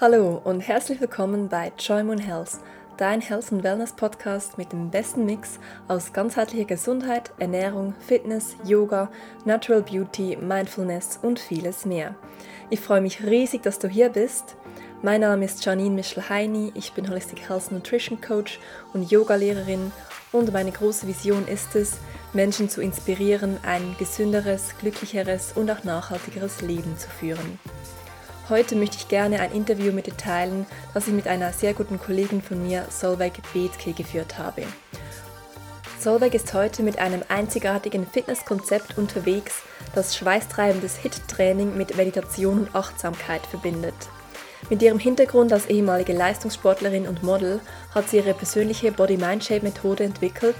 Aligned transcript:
Hallo 0.00 0.40
und 0.42 0.60
herzlich 0.60 1.00
willkommen 1.00 1.48
bei 1.48 1.70
Joy 1.78 2.02
Moon 2.02 2.18
Health, 2.18 2.58
dein 2.96 3.20
Health 3.20 3.52
and 3.52 3.62
Wellness 3.62 3.92
Podcast 3.92 4.58
mit 4.58 4.72
dem 4.72 4.90
besten 4.90 5.24
Mix 5.24 5.60
aus 5.86 6.12
ganzheitlicher 6.12 6.64
Gesundheit, 6.64 7.30
Ernährung, 7.38 7.94
Fitness, 8.04 8.56
Yoga, 8.64 9.08
Natural 9.44 9.82
Beauty, 9.82 10.36
Mindfulness 10.36 11.20
und 11.22 11.38
vieles 11.38 11.84
mehr. 11.84 12.16
Ich 12.70 12.80
freue 12.80 13.02
mich 13.02 13.22
riesig, 13.22 13.62
dass 13.62 13.78
du 13.78 13.86
hier 13.86 14.08
bist. 14.08 14.56
Mein 15.02 15.20
Name 15.20 15.44
ist 15.44 15.64
Janine 15.64 15.94
Michel-Heini, 15.94 16.72
ich 16.74 16.92
bin 16.92 17.08
Holistic 17.08 17.48
Health 17.48 17.70
Nutrition 17.70 18.20
Coach 18.20 18.58
und 18.94 19.08
Yoga-Lehrerin 19.08 19.92
und 20.32 20.52
meine 20.52 20.72
große 20.72 21.06
Vision 21.06 21.46
ist 21.46 21.76
es, 21.76 21.98
Menschen 22.32 22.68
zu 22.68 22.82
inspirieren, 22.82 23.58
ein 23.62 23.94
gesünderes, 24.00 24.74
glücklicheres 24.80 25.52
und 25.54 25.70
auch 25.70 25.84
nachhaltigeres 25.84 26.62
Leben 26.62 26.98
zu 26.98 27.08
führen. 27.08 27.60
Heute 28.50 28.76
möchte 28.76 28.98
ich 28.98 29.08
gerne 29.08 29.40
ein 29.40 29.52
Interview 29.52 29.90
mit 29.90 30.06
dir 30.06 30.18
teilen, 30.18 30.66
das 30.92 31.06
ich 31.08 31.14
mit 31.14 31.26
einer 31.26 31.54
sehr 31.54 31.72
guten 31.72 31.98
Kollegin 31.98 32.42
von 32.42 32.62
mir, 32.62 32.84
Solveig 32.90 33.32
Bethke, 33.54 33.94
geführt 33.94 34.36
habe. 34.36 34.64
Solveig 35.98 36.34
ist 36.34 36.52
heute 36.52 36.82
mit 36.82 36.98
einem 36.98 37.22
einzigartigen 37.28 38.06
Fitnesskonzept 38.06 38.98
unterwegs, 38.98 39.62
das 39.94 40.14
schweißtreibendes 40.14 40.98
HIT-Training 40.98 41.78
mit 41.78 41.96
Meditation 41.96 42.58
und 42.58 42.74
Achtsamkeit 42.74 43.46
verbindet. 43.46 43.94
Mit 44.68 44.82
ihrem 44.82 44.98
Hintergrund 44.98 45.50
als 45.50 45.64
ehemalige 45.64 46.12
Leistungssportlerin 46.12 47.08
und 47.08 47.22
Model 47.22 47.60
hat 47.94 48.10
sie 48.10 48.18
ihre 48.18 48.34
persönliche 48.34 48.92
Body-Mind-Shape-Methode 48.92 50.04
entwickelt, 50.04 50.56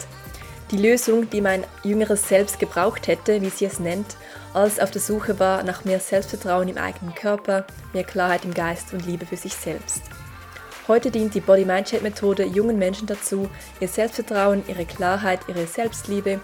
die 0.70 0.78
Lösung, 0.78 1.28
die 1.28 1.42
mein 1.42 1.64
jüngeres 1.82 2.26
Selbst 2.26 2.58
gebraucht 2.58 3.08
hätte, 3.08 3.42
wie 3.42 3.50
sie 3.50 3.66
es 3.66 3.78
nennt, 3.78 4.16
als 4.54 4.78
auf 4.78 4.90
der 4.90 5.00
Suche 5.00 5.38
war 5.40 5.62
nach 5.64 5.84
mehr 5.84 6.00
Selbstvertrauen 6.00 6.68
im 6.68 6.78
eigenen 6.78 7.14
Körper, 7.14 7.66
mehr 7.92 8.04
Klarheit 8.04 8.44
im 8.44 8.54
Geist 8.54 8.92
und 8.92 9.04
Liebe 9.04 9.26
für 9.26 9.36
sich 9.36 9.52
selbst. 9.52 10.02
Heute 10.86 11.10
dient 11.10 11.34
die 11.34 11.40
Body 11.40 11.64
Mindset 11.64 12.02
Methode 12.02 12.44
jungen 12.44 12.78
Menschen 12.78 13.06
dazu, 13.06 13.50
ihr 13.80 13.88
Selbstvertrauen, 13.88 14.62
ihre 14.68 14.84
Klarheit, 14.84 15.40
ihre 15.48 15.66
Selbstliebe, 15.66 16.40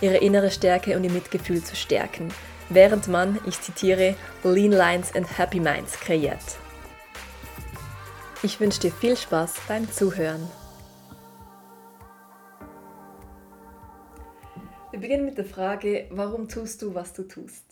ihre 0.00 0.18
innere 0.18 0.50
Stärke 0.50 0.96
und 0.96 1.04
ihr 1.04 1.10
Mitgefühl 1.10 1.62
zu 1.62 1.74
stärken, 1.74 2.28
während 2.68 3.08
man, 3.08 3.38
ich 3.46 3.60
zitiere, 3.60 4.14
Lean 4.42 4.72
Lines 4.72 5.14
and 5.14 5.38
Happy 5.38 5.60
Minds 5.60 5.98
kreiert. 6.00 6.58
Ich 8.42 8.60
wünsche 8.60 8.80
dir 8.80 8.92
viel 8.92 9.16
Spaß 9.16 9.54
beim 9.68 9.90
Zuhören. 9.90 10.50
Wir 14.94 15.00
beginnen 15.00 15.24
mit 15.24 15.36
der 15.38 15.44
Frage, 15.44 16.06
warum 16.10 16.46
tust 16.46 16.80
du, 16.80 16.94
was 16.94 17.12
du 17.12 17.24
tust? 17.24 17.64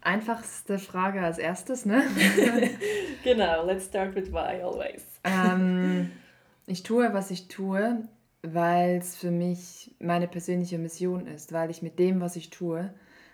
Einfachste 0.00 0.78
Frage 0.78 1.20
als 1.20 1.36
erstes, 1.36 1.84
ne? 1.84 2.02
genau, 3.22 3.66
let's 3.66 3.84
start 3.84 4.14
with 4.14 4.32
why 4.32 4.62
always. 4.62 5.04
Ähm, 5.22 6.10
ich 6.66 6.82
tue, 6.82 7.12
was 7.12 7.30
ich 7.30 7.48
tue, 7.48 8.08
weil 8.40 8.96
es 8.96 9.16
für 9.16 9.30
mich 9.30 9.94
meine 9.98 10.26
persönliche 10.26 10.78
Mission 10.78 11.26
ist, 11.26 11.52
weil 11.52 11.68
ich 11.68 11.82
mit 11.82 11.98
dem, 11.98 12.22
was 12.22 12.36
ich 12.36 12.48
tue, 12.48 12.88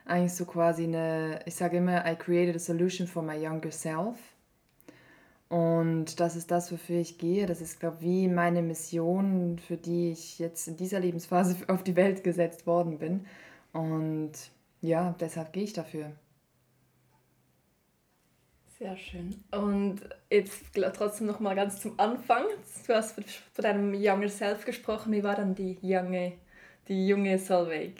eigentlich 0.04 0.34
so 0.34 0.46
quasi 0.46 0.82
eine, 0.82 1.38
ich 1.46 1.54
sage 1.54 1.76
immer, 1.76 2.04
I 2.10 2.16
created 2.16 2.56
a 2.56 2.58
solution 2.58 3.06
for 3.06 3.22
my 3.22 3.36
younger 3.36 3.70
self. 3.70 4.16
Und 5.48 6.18
das 6.18 6.34
ist 6.34 6.50
das, 6.50 6.72
wofür 6.72 7.00
ich 7.00 7.18
gehe. 7.18 7.46
Das 7.46 7.60
ist, 7.60 7.78
glaube 7.78 7.98
ich, 8.00 8.02
wie 8.02 8.28
meine 8.28 8.62
Mission, 8.62 9.58
für 9.58 9.76
die 9.76 10.10
ich 10.10 10.38
jetzt 10.38 10.66
in 10.66 10.76
dieser 10.76 11.00
Lebensphase 11.00 11.56
auf 11.68 11.84
die 11.84 11.96
Welt 11.96 12.24
gesetzt 12.24 12.66
worden 12.66 12.98
bin. 12.98 13.26
Und 13.72 14.32
ja, 14.80 15.14
deshalb 15.20 15.52
gehe 15.52 15.64
ich 15.64 15.72
dafür. 15.72 16.10
Sehr 18.78 18.96
schön. 18.96 19.42
Und 19.52 20.00
jetzt 20.30 20.74
trotzdem 20.94 21.26
noch 21.26 21.40
mal 21.40 21.54
ganz 21.54 21.80
zum 21.80 21.98
Anfang. 21.98 22.44
Du 22.86 22.94
hast 22.94 23.14
von 23.14 23.62
deinem 23.62 23.94
Younger 23.94 24.28
Self 24.28 24.66
gesprochen. 24.66 25.12
Wie 25.12 25.22
war 25.22 25.34
dann 25.34 25.54
die 25.54 25.78
junge, 25.80 26.32
die 26.88 27.06
junge 27.06 27.38
Solveig? 27.38 27.94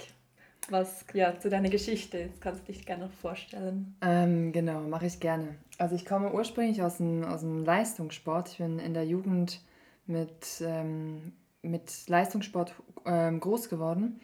was 0.71 1.05
ja, 1.13 1.39
zu 1.39 1.49
deiner 1.49 1.69
Geschichte. 1.69 2.29
Das 2.31 2.41
kannst 2.41 2.69
du 2.69 2.73
dich 2.73 2.85
gerne 2.85 3.07
noch 3.07 3.13
vorstellen. 3.13 3.95
Ähm, 4.03 4.53
genau, 4.53 4.81
mache 4.81 5.07
ich 5.07 5.21
gerne. 5.21 5.57
Also 5.79 5.95
ich 5.95 6.07
komme 6.07 6.33
ursprünglich 6.33 6.83
aus 6.83 6.99
dem, 6.99 7.25
aus 7.25 7.41
dem 7.41 7.65
Leistungssport. 7.65 8.49
Ich 8.49 8.59
bin 8.59 8.79
in 8.79 8.95
der 8.95 9.05
Jugend 9.05 9.61
mit, 10.07 10.63
ähm, 10.63 11.33
mit 11.63 12.09
Leistungssport 12.09 12.75
ähm, 13.05 13.41
groß 13.41 13.69
geworden. 13.69 14.21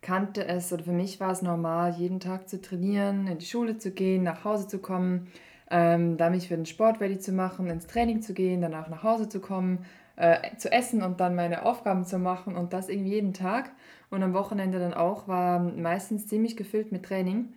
Kannte 0.00 0.46
es, 0.46 0.72
oder 0.72 0.84
für 0.84 0.92
mich 0.92 1.20
war 1.20 1.32
es 1.32 1.42
normal, 1.42 1.94
jeden 1.94 2.20
Tag 2.20 2.48
zu 2.48 2.60
trainieren, 2.60 3.26
in 3.26 3.38
die 3.38 3.46
Schule 3.46 3.78
zu 3.78 3.90
gehen, 3.90 4.22
nach 4.22 4.44
Hause 4.44 4.68
zu 4.68 4.78
kommen, 4.78 5.28
ähm, 5.70 6.16
da 6.16 6.30
mich 6.30 6.48
für 6.48 6.56
den 6.56 6.66
Sport 6.66 7.00
ready 7.00 7.18
zu 7.18 7.32
machen, 7.32 7.68
ins 7.68 7.86
Training 7.86 8.22
zu 8.22 8.32
gehen, 8.32 8.60
danach 8.60 8.88
nach 8.88 9.02
Hause 9.02 9.28
zu 9.28 9.40
kommen, 9.40 9.84
äh, 10.16 10.56
zu 10.56 10.70
essen 10.70 11.02
und 11.02 11.20
dann 11.20 11.34
meine 11.34 11.64
Aufgaben 11.64 12.04
zu 12.04 12.18
machen 12.18 12.56
und 12.56 12.72
das 12.72 12.88
irgendwie 12.88 13.10
jeden 13.10 13.34
Tag 13.34 13.70
und 14.10 14.22
am 14.22 14.34
Wochenende 14.34 14.78
dann 14.78 14.94
auch, 14.94 15.28
war 15.28 15.58
meistens 15.58 16.26
ziemlich 16.26 16.56
gefüllt 16.56 16.92
mit 16.92 17.04
Training. 17.04 17.52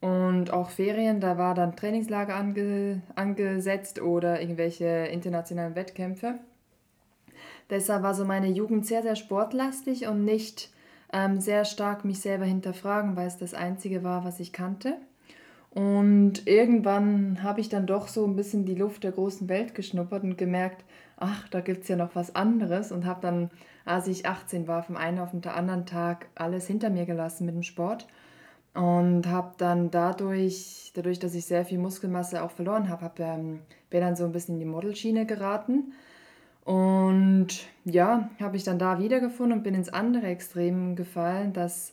Und 0.00 0.52
auch 0.52 0.70
Ferien, 0.70 1.20
da 1.20 1.38
war 1.38 1.54
dann 1.54 1.74
Trainingslager 1.74 2.36
ange, 2.36 3.02
angesetzt 3.16 4.00
oder 4.00 4.40
irgendwelche 4.40 4.86
internationalen 4.86 5.74
Wettkämpfe. 5.74 6.34
Deshalb 7.68 8.02
war 8.02 8.14
so 8.14 8.24
meine 8.24 8.48
Jugend 8.48 8.86
sehr, 8.86 9.02
sehr 9.02 9.16
sportlastig 9.16 10.06
und 10.06 10.24
nicht 10.24 10.70
ähm, 11.12 11.40
sehr 11.40 11.64
stark 11.64 12.04
mich 12.04 12.20
selber 12.20 12.44
hinterfragen, 12.44 13.16
weil 13.16 13.26
es 13.26 13.38
das 13.38 13.54
Einzige 13.54 14.04
war, 14.04 14.24
was 14.24 14.40
ich 14.40 14.52
kannte. 14.52 14.96
Und 15.70 16.46
irgendwann 16.46 17.42
habe 17.42 17.60
ich 17.60 17.68
dann 17.68 17.86
doch 17.86 18.08
so 18.08 18.24
ein 18.24 18.36
bisschen 18.36 18.64
die 18.64 18.74
Luft 18.74 19.04
der 19.04 19.12
großen 19.12 19.48
Welt 19.48 19.74
geschnuppert 19.74 20.22
und 20.22 20.38
gemerkt, 20.38 20.84
ach, 21.16 21.48
da 21.48 21.60
gibt 21.60 21.82
es 21.82 21.88
ja 21.88 21.96
noch 21.96 22.14
was 22.14 22.34
anderes 22.34 22.90
und 22.90 23.04
habe 23.04 23.20
dann, 23.20 23.50
als 23.84 24.06
ich 24.06 24.26
18 24.26 24.66
war, 24.66 24.82
vom 24.82 24.96
einen 24.96 25.18
auf 25.18 25.32
den 25.32 25.44
anderen 25.44 25.86
Tag 25.86 26.28
alles 26.36 26.66
hinter 26.66 26.88
mir 26.88 27.04
gelassen 27.04 27.46
mit 27.46 27.54
dem 27.54 27.62
Sport 27.62 28.06
und 28.78 29.26
habe 29.26 29.54
dann 29.58 29.90
dadurch, 29.90 30.92
dadurch, 30.94 31.18
dass 31.18 31.34
ich 31.34 31.46
sehr 31.46 31.64
viel 31.64 31.78
Muskelmasse 31.78 32.42
auch 32.44 32.52
verloren 32.52 32.88
habe, 32.88 33.02
hab, 33.02 33.18
ähm, 33.18 33.58
bin 33.90 34.00
dann 34.02 34.14
so 34.14 34.24
ein 34.24 34.30
bisschen 34.30 34.54
in 34.54 34.60
die 34.60 34.66
Modelschiene 34.66 35.26
geraten 35.26 35.94
und 36.64 37.48
ja, 37.84 38.30
habe 38.40 38.56
ich 38.56 38.62
dann 38.62 38.78
da 38.78 39.00
wiedergefunden 39.00 39.58
und 39.58 39.64
bin 39.64 39.74
ins 39.74 39.88
andere 39.88 40.26
Extrem 40.26 40.94
gefallen, 40.94 41.52
dass 41.52 41.92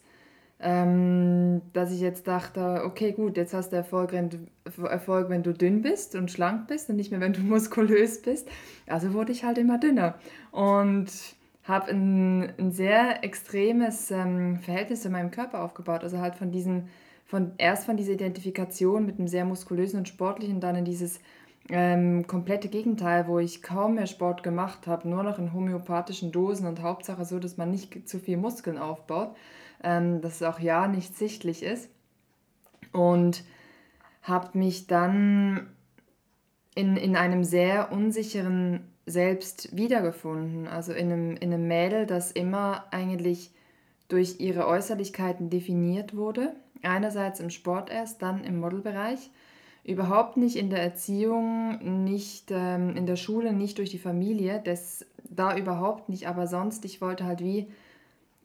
ähm, 0.59 1.61
dass 1.73 1.91
ich 1.91 1.99
jetzt 1.99 2.27
dachte, 2.27 2.83
okay, 2.85 3.11
gut, 3.11 3.35
jetzt 3.35 3.53
hast 3.53 3.71
du 3.71 3.75
Erfolg, 3.75 4.13
Erfolg, 4.83 5.29
wenn 5.29 5.43
du 5.43 5.53
dünn 5.53 5.81
bist 5.81 6.15
und 6.15 6.31
schlank 6.31 6.67
bist 6.67 6.89
und 6.89 6.95
nicht 6.95 7.11
mehr, 7.11 7.19
wenn 7.19 7.33
du 7.33 7.41
muskulös 7.41 8.21
bist. 8.21 8.47
Also 8.87 9.13
wurde 9.13 9.31
ich 9.31 9.43
halt 9.43 9.57
immer 9.57 9.79
dünner 9.79 10.15
und 10.51 11.07
habe 11.67 11.91
ein, 11.91 12.53
ein 12.57 12.71
sehr 12.71 13.23
extremes 13.23 14.11
ähm, 14.11 14.59
Verhältnis 14.61 15.01
zu 15.01 15.09
meinem 15.09 15.31
Körper 15.31 15.63
aufgebaut. 15.63 16.03
Also 16.03 16.19
halt 16.19 16.35
von 16.35 16.51
diesem, 16.51 16.87
von, 17.25 17.51
erst 17.57 17.85
von 17.85 17.97
dieser 17.97 18.13
Identifikation 18.13 19.05
mit 19.05 19.19
einem 19.19 19.27
sehr 19.27 19.45
muskulösen 19.45 19.99
und 19.99 20.07
sportlichen, 20.07 20.59
dann 20.59 20.75
in 20.75 20.85
dieses 20.85 21.19
ähm, 21.69 22.27
komplette 22.27 22.69
Gegenteil, 22.69 23.27
wo 23.27 23.39
ich 23.39 23.63
kaum 23.63 23.95
mehr 23.95 24.07
Sport 24.07 24.43
gemacht 24.43 24.85
habe, 24.85 25.09
nur 25.09 25.23
noch 25.23 25.39
in 25.39 25.53
homöopathischen 25.53 26.31
Dosen 26.31 26.67
und 26.67 26.83
Hauptsache 26.83 27.25
so, 27.25 27.39
dass 27.39 27.57
man 27.57 27.71
nicht 27.71 28.07
zu 28.07 28.19
viel 28.19 28.37
Muskeln 28.37 28.77
aufbaut 28.77 29.35
ähm, 29.85 30.21
dass 30.21 30.35
es 30.35 30.43
auch 30.43 30.59
ja 30.59 30.87
nicht 30.87 31.15
sichtlich 31.15 31.63
ist. 31.63 31.89
Und 32.91 33.43
habe 34.21 34.57
mich 34.57 34.87
dann 34.87 35.69
in, 36.73 36.97
in 36.97 37.15
einem 37.15 37.43
sehr 37.43 37.91
unsicheren 37.91 38.91
Selbst 39.05 39.75
wiedergefunden. 39.75 40.67
Also 40.67 40.93
in 40.93 41.11
einem, 41.11 41.37
in 41.37 41.53
einem 41.53 41.67
Mädel, 41.67 42.05
das 42.05 42.31
immer 42.31 42.85
eigentlich 42.91 43.51
durch 44.07 44.39
ihre 44.39 44.67
Äußerlichkeiten 44.67 45.49
definiert 45.49 46.15
wurde. 46.15 46.53
Einerseits 46.81 47.39
im 47.39 47.49
Sport 47.49 47.89
erst, 47.89 48.21
dann 48.21 48.43
im 48.43 48.59
Modelbereich. 48.59 49.31
Überhaupt 49.83 50.37
nicht 50.37 50.55
in 50.55 50.69
der 50.69 50.81
Erziehung, 50.81 52.03
nicht 52.03 52.49
ähm, 52.51 52.95
in 52.95 53.05
der 53.05 53.15
Schule, 53.15 53.53
nicht 53.53 53.77
durch 53.77 53.91
die 53.91 53.99
Familie. 53.99 54.61
Das 54.63 55.05
da 55.29 55.55
überhaupt 55.55 56.09
nicht, 56.09 56.27
aber 56.27 56.47
sonst, 56.47 56.85
ich 56.85 57.01
wollte 57.01 57.25
halt 57.25 57.41
wie 57.41 57.67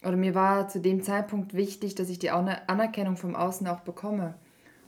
oder 0.02 0.16
mir 0.16 0.34
war 0.34 0.68
zu 0.68 0.80
dem 0.80 1.02
Zeitpunkt 1.02 1.54
wichtig, 1.54 1.94
dass 1.94 2.08
ich 2.08 2.18
die 2.18 2.30
Anerkennung 2.30 3.16
vom 3.16 3.36
Außen 3.36 3.66
auch 3.66 3.80
bekomme. 3.80 4.34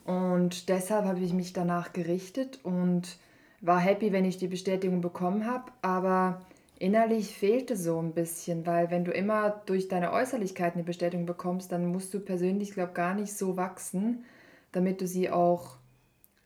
Und 0.05 0.69
deshalb 0.69 1.05
habe 1.05 1.21
ich 1.21 1.33
mich 1.33 1.53
danach 1.53 1.93
gerichtet 1.93 2.61
und 2.63 3.17
war 3.63 3.81
happy, 3.81 4.13
wenn 4.13 4.27
ich 4.27 4.37
die 4.37 4.49
Bestätigung 4.49 5.01
bekommen 5.01 5.47
habe. 5.47 5.73
Aber 5.81 6.43
innerlich 6.79 7.35
fehlte 7.35 7.77
so 7.77 7.99
ein 7.99 8.13
bisschen, 8.13 8.67
weil 8.67 8.91
wenn 8.91 9.05
du 9.05 9.13
immer 9.13 9.63
durch 9.67 9.89
deine 9.89 10.13
Äußerlichkeiten 10.13 10.81
die 10.81 10.87
Bestätigung 10.87 11.25
bekommst, 11.27 11.73
dann 11.73 11.87
musst 11.87 12.13
du 12.13 12.21
persönlich, 12.21 12.73
glaube 12.73 12.93
gar 12.93 13.15
nicht 13.15 13.33
so 13.33 13.57
wachsen, 13.57 14.25
damit 14.73 15.01
du 15.01 15.07
sie 15.07 15.31
auch 15.31 15.77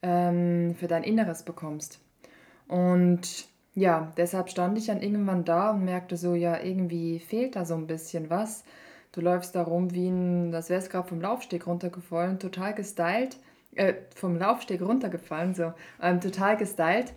ähm, 0.02 0.74
für 0.78 0.86
dein 0.86 1.02
Inneres 1.02 1.42
bekommst. 1.42 2.00
Und 2.68 3.48
ja, 3.74 4.12
deshalb 4.16 4.50
stand 4.50 4.78
ich 4.78 4.86
dann 4.86 5.02
irgendwann 5.02 5.44
da 5.44 5.70
und 5.70 5.84
merkte 5.84 6.16
so, 6.16 6.34
ja, 6.34 6.62
irgendwie 6.62 7.18
fehlt 7.18 7.56
da 7.56 7.64
so 7.64 7.74
ein 7.74 7.86
bisschen 7.86 8.30
was. 8.30 8.64
Du 9.12 9.22
läufst 9.22 9.54
da 9.54 9.62
rum 9.62 9.94
wie 9.94 10.08
ein, 10.08 10.52
das 10.52 10.68
wäre 10.68 10.80
es 10.80 10.90
gerade 10.90 11.08
vom 11.08 11.20
Laufsteg 11.22 11.66
runtergefallen, 11.66 12.38
total 12.38 12.74
gestylt, 12.74 13.38
äh, 13.76 13.94
vom 14.14 14.36
Laufsteg 14.38 14.82
runtergefallen, 14.82 15.54
so 15.54 15.72
ähm, 16.02 16.20
total 16.20 16.56
gestylt. 16.56 17.14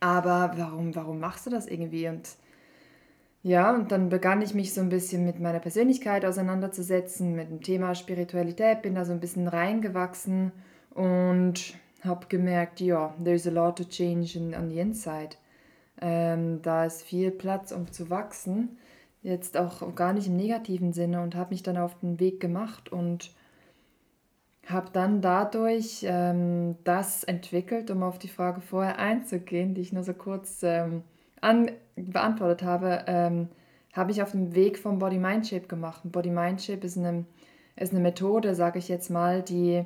Aber 0.00 0.52
warum, 0.56 0.94
warum 0.94 1.20
machst 1.20 1.46
du 1.46 1.50
das 1.50 1.66
irgendwie? 1.66 2.08
Und 2.08 2.28
ja, 3.42 3.74
und 3.74 3.92
dann 3.92 4.08
begann 4.08 4.40
ich 4.40 4.54
mich 4.54 4.72
so 4.72 4.80
ein 4.80 4.88
bisschen 4.88 5.24
mit 5.26 5.38
meiner 5.38 5.60
Persönlichkeit 5.60 6.24
auseinanderzusetzen, 6.24 7.34
mit 7.34 7.50
dem 7.50 7.60
Thema 7.60 7.94
Spiritualität, 7.94 8.80
bin 8.80 8.94
da 8.94 9.04
so 9.04 9.12
ein 9.12 9.20
bisschen 9.20 9.48
reingewachsen 9.48 10.50
und 10.94 11.74
habe 12.02 12.26
gemerkt, 12.28 12.80
ja, 12.80 13.14
there's 13.22 13.46
a 13.46 13.50
lot 13.50 13.76
to 13.76 13.84
change 13.84 14.38
in, 14.38 14.54
on 14.54 14.70
the 14.70 14.78
inside. 14.78 15.36
Ähm, 16.00 16.62
da 16.62 16.86
ist 16.86 17.02
viel 17.02 17.30
Platz, 17.30 17.70
um 17.72 17.90
zu 17.92 18.10
wachsen. 18.10 18.78
Jetzt 19.22 19.56
auch 19.56 19.94
gar 19.94 20.12
nicht 20.12 20.26
im 20.26 20.36
negativen 20.36 20.92
Sinne 20.92 21.22
und 21.22 21.34
habe 21.34 21.50
mich 21.50 21.62
dann 21.62 21.76
auf 21.76 21.98
den 22.00 22.20
Weg 22.20 22.40
gemacht 22.40 22.90
und 22.90 23.30
habe 24.70 24.88
dann 24.92 25.20
dadurch 25.20 26.04
ähm, 26.08 26.76
das 26.84 27.24
entwickelt, 27.24 27.90
um 27.90 28.02
auf 28.02 28.18
die 28.18 28.28
Frage 28.28 28.60
vorher 28.60 28.98
einzugehen, 28.98 29.74
die 29.74 29.82
ich 29.82 29.92
nur 29.92 30.04
so 30.04 30.14
kurz 30.14 30.62
ähm, 30.62 31.02
an, 31.40 31.70
beantwortet 31.96 32.62
habe, 32.62 33.04
ähm, 33.06 33.48
habe 33.92 34.10
ich 34.10 34.22
auf 34.22 34.32
dem 34.32 34.54
Weg 34.54 34.78
vom 34.78 34.98
Body-Mind-Shape 34.98 35.66
gemacht. 35.66 36.00
Body-Mind-Shape 36.04 36.84
ist 36.84 36.98
eine, 36.98 37.24
ist 37.76 37.92
eine 37.92 38.00
Methode, 38.00 38.54
sage 38.54 38.78
ich 38.78 38.88
jetzt 38.88 39.10
mal, 39.10 39.42
die 39.42 39.84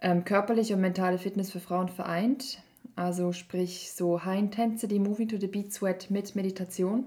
ähm, 0.00 0.24
körperliche 0.24 0.74
und 0.74 0.80
mentale 0.80 1.18
Fitness 1.18 1.50
für 1.50 1.60
Frauen 1.60 1.88
vereint. 1.88 2.62
Also 2.94 3.32
sprich 3.32 3.92
so 3.92 4.24
High 4.24 4.38
Intensity 4.38 4.98
Moving 4.98 5.28
to 5.28 5.38
the 5.38 5.46
Beat 5.46 5.72
Sweat 5.72 6.10
mit 6.10 6.36
Meditation. 6.36 7.06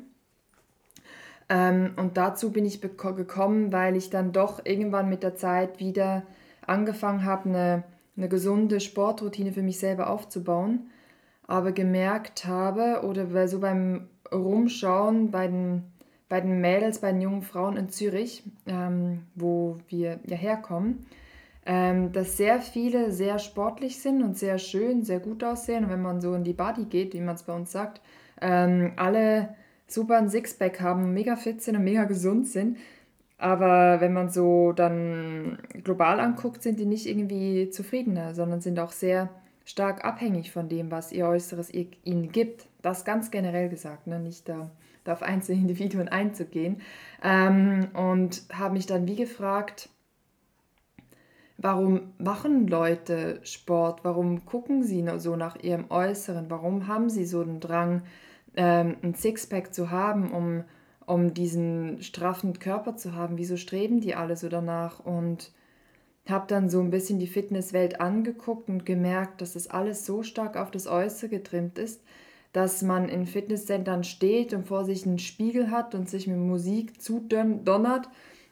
Ähm, 1.50 1.94
und 1.98 2.18
dazu 2.18 2.52
bin 2.52 2.66
ich 2.66 2.82
gekommen, 2.82 3.72
weil 3.72 3.96
ich 3.96 4.10
dann 4.10 4.32
doch 4.32 4.66
irgendwann 4.66 5.10
mit 5.10 5.22
der 5.22 5.36
Zeit 5.36 5.80
wieder 5.80 6.24
angefangen 6.66 7.26
habe, 7.26 7.50
eine, 7.50 7.84
eine 8.18 8.30
gesunde 8.30 8.80
Sportroutine 8.80 9.52
für 9.52 9.62
mich 9.62 9.80
selber 9.80 10.10
aufzubauen, 10.10 10.90
aber 11.48 11.72
gemerkt 11.72 12.46
habe 12.46 13.06
oder 13.06 13.48
so 13.48 13.60
beim 13.60 14.08
Rumschauen 14.32 15.32
bei 15.32 15.48
den, 15.48 15.84
bei 16.30 16.42
den 16.42 16.62
Mädels, 16.62 17.00
bei 17.00 17.12
den 17.12 17.22
jungen 17.22 17.42
Frauen 17.42 17.78
in 17.78 17.90
Zürich, 17.90 18.44
ähm, 18.68 19.24
wo 19.36 19.78
wir 19.90 20.20
ja 20.26 20.38
herkommen, 20.38 21.06
ähm, 21.66 22.12
dass 22.12 22.38
sehr 22.38 22.60
viele 22.62 23.12
sehr 23.12 23.40
sportlich 23.40 24.00
sind 24.02 24.24
und 24.24 24.38
sehr 24.38 24.58
schön, 24.58 25.04
sehr 25.04 25.20
gut 25.20 25.44
aussehen. 25.44 25.86
Und 25.86 25.92
wenn 25.92 26.02
man 26.02 26.22
so 26.22 26.34
in 26.34 26.44
die 26.44 26.54
Body 26.54 26.86
geht, 26.86 27.14
wie 27.14 27.22
man 27.22 27.36
es 27.36 27.44
bei 27.44 27.54
uns 27.54 27.72
sagt, 27.72 28.02
ähm, 28.42 28.94
alle 28.96 29.56
super 29.88 30.18
ein 30.18 30.30
Sixpack 30.30 30.82
haben, 30.82 31.14
mega 31.14 31.36
fit 31.36 31.62
sind 31.62 31.76
und 31.76 31.84
mega 31.84 32.06
gesund 32.06 32.48
sind. 32.48 32.78
Aber 33.42 34.00
wenn 34.02 34.14
man 34.14 34.30
so 34.30 34.72
dann 34.72 35.58
global 35.84 36.20
anguckt, 36.20 36.62
sind 36.62 36.80
die 36.80 36.86
nicht 36.86 37.08
irgendwie 37.08 37.72
zufriedener, 37.72 38.36
sondern 38.36 38.62
sind 38.62 38.80
auch 38.80 38.92
sehr 38.92 39.30
stark 39.66 40.06
abhängig 40.06 40.52
von 40.52 40.70
dem, 40.70 40.92
was 40.92 41.12
ihr 41.12 41.26
Äußeres 41.26 41.74
ihnen 41.74 42.32
gibt. 42.32 42.68
Das 42.84 43.04
ganz 43.04 43.32
generell 43.32 43.68
gesagt, 43.68 44.06
ne? 44.06 44.20
nicht 44.20 44.48
da, 44.48 44.70
da 45.06 45.14
auf 45.14 45.24
einzelne 45.24 45.60
Individuen 45.62 46.08
einzugehen. 46.08 46.82
Ähm, 47.24 47.88
und 47.96 48.44
habe 48.54 48.76
mich 48.76 48.86
dann 48.86 49.08
wie 49.08 49.16
gefragt, 49.16 49.90
warum 51.58 52.14
machen 52.20 52.68
Leute 52.68 53.40
Sport? 53.42 54.02
Warum 54.04 54.46
gucken 54.46 54.84
sie 54.84 55.04
so 55.18 55.36
nach 55.36 55.56
ihrem 55.56 55.90
Äußeren? 55.90 56.46
Warum 56.52 56.86
haben 56.86 57.10
sie 57.10 57.26
so 57.26 57.42
einen 57.42 57.60
Drang, 57.60 58.04
ähm, 58.56 58.98
ein 59.02 59.16
Sixpack 59.16 59.74
zu 59.74 59.90
haben, 59.90 60.30
um 60.32 60.64
um 61.12 61.34
diesen 61.34 62.02
straffen 62.02 62.60
Körper 62.60 62.96
zu 62.96 63.14
haben. 63.14 63.38
Wieso 63.38 63.58
streben 63.58 64.00
die 64.00 64.16
alle 64.16 64.38
so 64.38 64.48
danach? 64.48 65.02
Und 65.04 65.52
habe 66.30 66.46
dann 66.48 66.70
so 66.70 66.80
ein 66.80 66.90
bisschen 66.90 67.20
die 67.20 67.28
Fitnesswelt 67.28 68.00
angeguckt 68.00 68.70
und 68.70 68.86
gemerkt, 68.86 69.42
dass 69.42 69.54
das 69.54 69.68
alles 69.68 70.06
so 70.06 70.24
stark 70.24 70.56
auf 70.56 70.72
das 70.72 70.88
Äußere 70.88 71.28
getrimmt 71.28 71.78
ist, 71.78 72.02
dass 72.54 72.82
man 72.82 73.10
in 73.10 73.26
Fitnesscentern 73.26 74.06
steht 74.06 74.54
und 74.54 74.66
vor 74.66 74.86
sich 74.86 75.06
einen 75.06 75.20
Spiegel 75.20 75.70
hat 75.70 75.96
und 75.96 76.10
sich 76.10 76.28
mit 76.28 76.38
Musik 76.38 77.02
zudonnert 77.02 78.08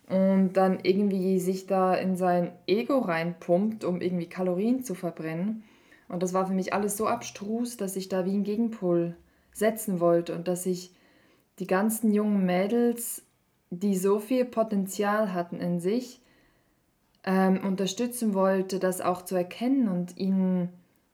und 0.10 0.52
dann 0.54 0.80
irgendwie 0.84 1.40
sich 1.40 1.66
da 1.66 1.96
in 1.96 2.18
sein 2.18 2.52
Ego 2.68 2.98
reinpumpt, 2.98 3.86
um 3.86 4.02
irgendwie 4.02 4.28
Kalorien 4.28 4.84
zu 4.84 4.96
verbrennen. 4.96 5.64
Und 6.10 6.24
das 6.24 6.34
war 6.34 6.46
für 6.46 6.54
mich 6.54 6.74
alles 6.74 6.98
so 6.98 7.08
abstrus, 7.08 7.78
dass 7.78 7.96
ich 7.96 8.10
da 8.10 8.26
wie 8.26 8.34
einen 8.34 8.44
Gegenpol 8.44 9.16
setzen 9.54 10.02
wollte 10.02 10.36
und 10.36 10.50
dass 10.50 10.66
ich 10.66 10.92
die 11.60 11.68
ganzen 11.68 12.14
jungen 12.14 12.46
Mädels, 12.46 13.24
die 13.70 13.96
so 13.96 14.20
viel 14.20 14.46
Potenzial 14.46 15.34
hatten 15.34 15.60
in 15.60 15.80
sich, 15.80 16.22
ähm, 17.24 17.60
unterstützen 17.64 18.34
wollte, 18.34 18.80
das 18.80 19.02
auch 19.02 19.24
zu 19.24 19.36
erkennen 19.36 19.90
und 19.90 20.18
ihnen 20.18 20.70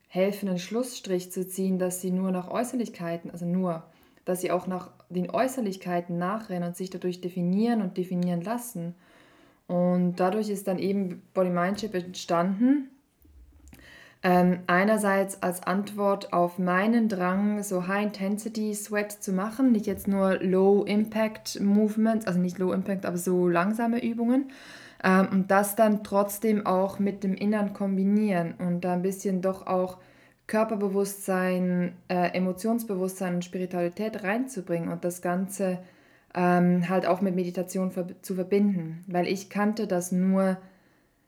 helfen, 0.07 0.47
einen 0.47 0.59
Schlussstrich 0.59 1.31
zu 1.31 1.47
ziehen, 1.47 1.79
dass 1.79 1.99
sie 1.99 2.11
nur 2.11 2.31
nach 2.31 2.49
Äußerlichkeiten, 2.49 3.31
also 3.31 3.45
nur, 3.45 3.83
dass 4.23 4.41
sie 4.41 4.51
auch 4.51 4.67
nach 4.67 4.91
den 5.09 5.29
Äußerlichkeiten 5.29 6.17
nachrennen 6.17 6.69
und 6.69 6.77
sich 6.77 6.89
dadurch 6.89 7.21
definieren 7.21 7.81
und 7.81 7.97
definieren 7.97 8.41
lassen. 8.41 8.95
Und 9.67 10.15
dadurch 10.17 10.49
ist 10.49 10.67
dann 10.67 10.79
eben 10.79 11.23
Body 11.33 11.49
Mindship 11.49 11.93
entstanden, 11.95 12.89
ähm, 14.25 14.61
einerseits 14.65 15.43
als 15.43 15.61
Antwort 15.61 16.33
auf 16.33 16.57
meinen 16.57 17.09
Drang, 17.09 17.61
so 17.61 17.87
High-Intensity-Sweat 17.87 19.11
zu 19.11 19.31
machen, 19.33 19.71
nicht 19.71 19.85
jetzt 19.85 20.07
nur 20.07 20.39
Low-Impact-Movements, 20.41 22.25
also 22.25 22.39
nicht 22.39 22.57
Low-Impact, 22.57 23.05
aber 23.05 23.19
so 23.19 23.47
langsame 23.47 24.03
Übungen. 24.03 24.49
Ähm, 25.03 25.27
und 25.31 25.51
das 25.51 25.75
dann 25.75 26.03
trotzdem 26.03 26.65
auch 26.65 26.97
mit 26.97 27.23
dem 27.23 27.35
Innern 27.35 27.73
kombinieren 27.73 28.55
und 28.57 28.81
da 28.81 28.93
ein 28.93 29.03
bisschen 29.03 29.43
doch 29.43 29.67
auch 29.67 29.99
Körperbewusstsein, 30.47 31.93
äh, 32.07 32.29
Emotionsbewusstsein 32.35 33.35
und 33.35 33.45
Spiritualität 33.45 34.23
reinzubringen 34.23 34.89
und 34.89 35.05
das 35.05 35.21
Ganze 35.21 35.77
ähm, 36.33 36.89
halt 36.89 37.05
auch 37.05 37.21
mit 37.21 37.35
Meditation 37.35 37.91
ver 37.91 38.07
zu 38.23 38.33
verbinden. 38.33 39.03
Weil 39.05 39.27
ich 39.27 39.51
kannte 39.51 39.85
das 39.85 40.11
nur 40.11 40.57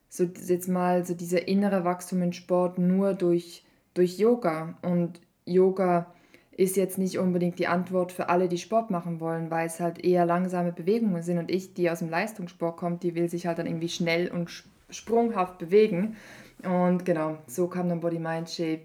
so 0.09 0.23
jetzt 0.23 0.67
mal 0.67 1.05
so 1.05 1.13
dieser 1.13 1.47
innere 1.47 1.83
Wachstum 1.83 2.21
im 2.21 2.33
Sport 2.33 2.77
nur 2.77 3.13
durch, 3.13 3.63
durch 3.93 4.17
Yoga. 4.17 4.77
Und 4.81 5.19
Yoga 5.45 6.13
ist 6.51 6.75
jetzt 6.75 6.97
nicht 6.97 7.19
unbedingt 7.19 7.59
die 7.59 7.67
Antwort 7.67 8.11
für 8.11 8.29
alle, 8.29 8.47
die 8.47 8.57
Sport 8.57 8.89
machen 8.89 9.19
wollen, 9.19 9.51
weil 9.51 9.67
es 9.67 9.79
halt 9.79 10.03
eher 10.03 10.25
langsame 10.25 10.71
Bewegungen 10.71 11.21
sind. 11.21 11.37
Und 11.37 11.51
ich, 11.51 11.73
die 11.73 11.89
aus 11.89 11.99
dem 11.99 12.09
Leistungssport 12.09 12.77
kommt, 12.77 13.03
die 13.03 13.15
will 13.15 13.29
sich 13.29 13.45
halt 13.45 13.59
dann 13.59 13.67
irgendwie 13.67 13.89
schnell 13.89 14.29
und 14.31 14.49
sprunghaft 14.89 15.59
bewegen. 15.59 16.15
Und 16.63 17.05
genau, 17.05 17.37
so 17.45 17.67
kam 17.67 17.89
dann 17.89 17.99
Body 17.99 18.19
Mind 18.19 18.49
Shape 18.49 18.83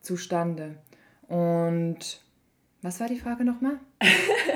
zustande. 0.00 0.76
Und 1.28 2.20
was 2.82 3.00
war 3.00 3.08
die 3.08 3.18
Frage 3.18 3.44
nochmal? 3.44 3.78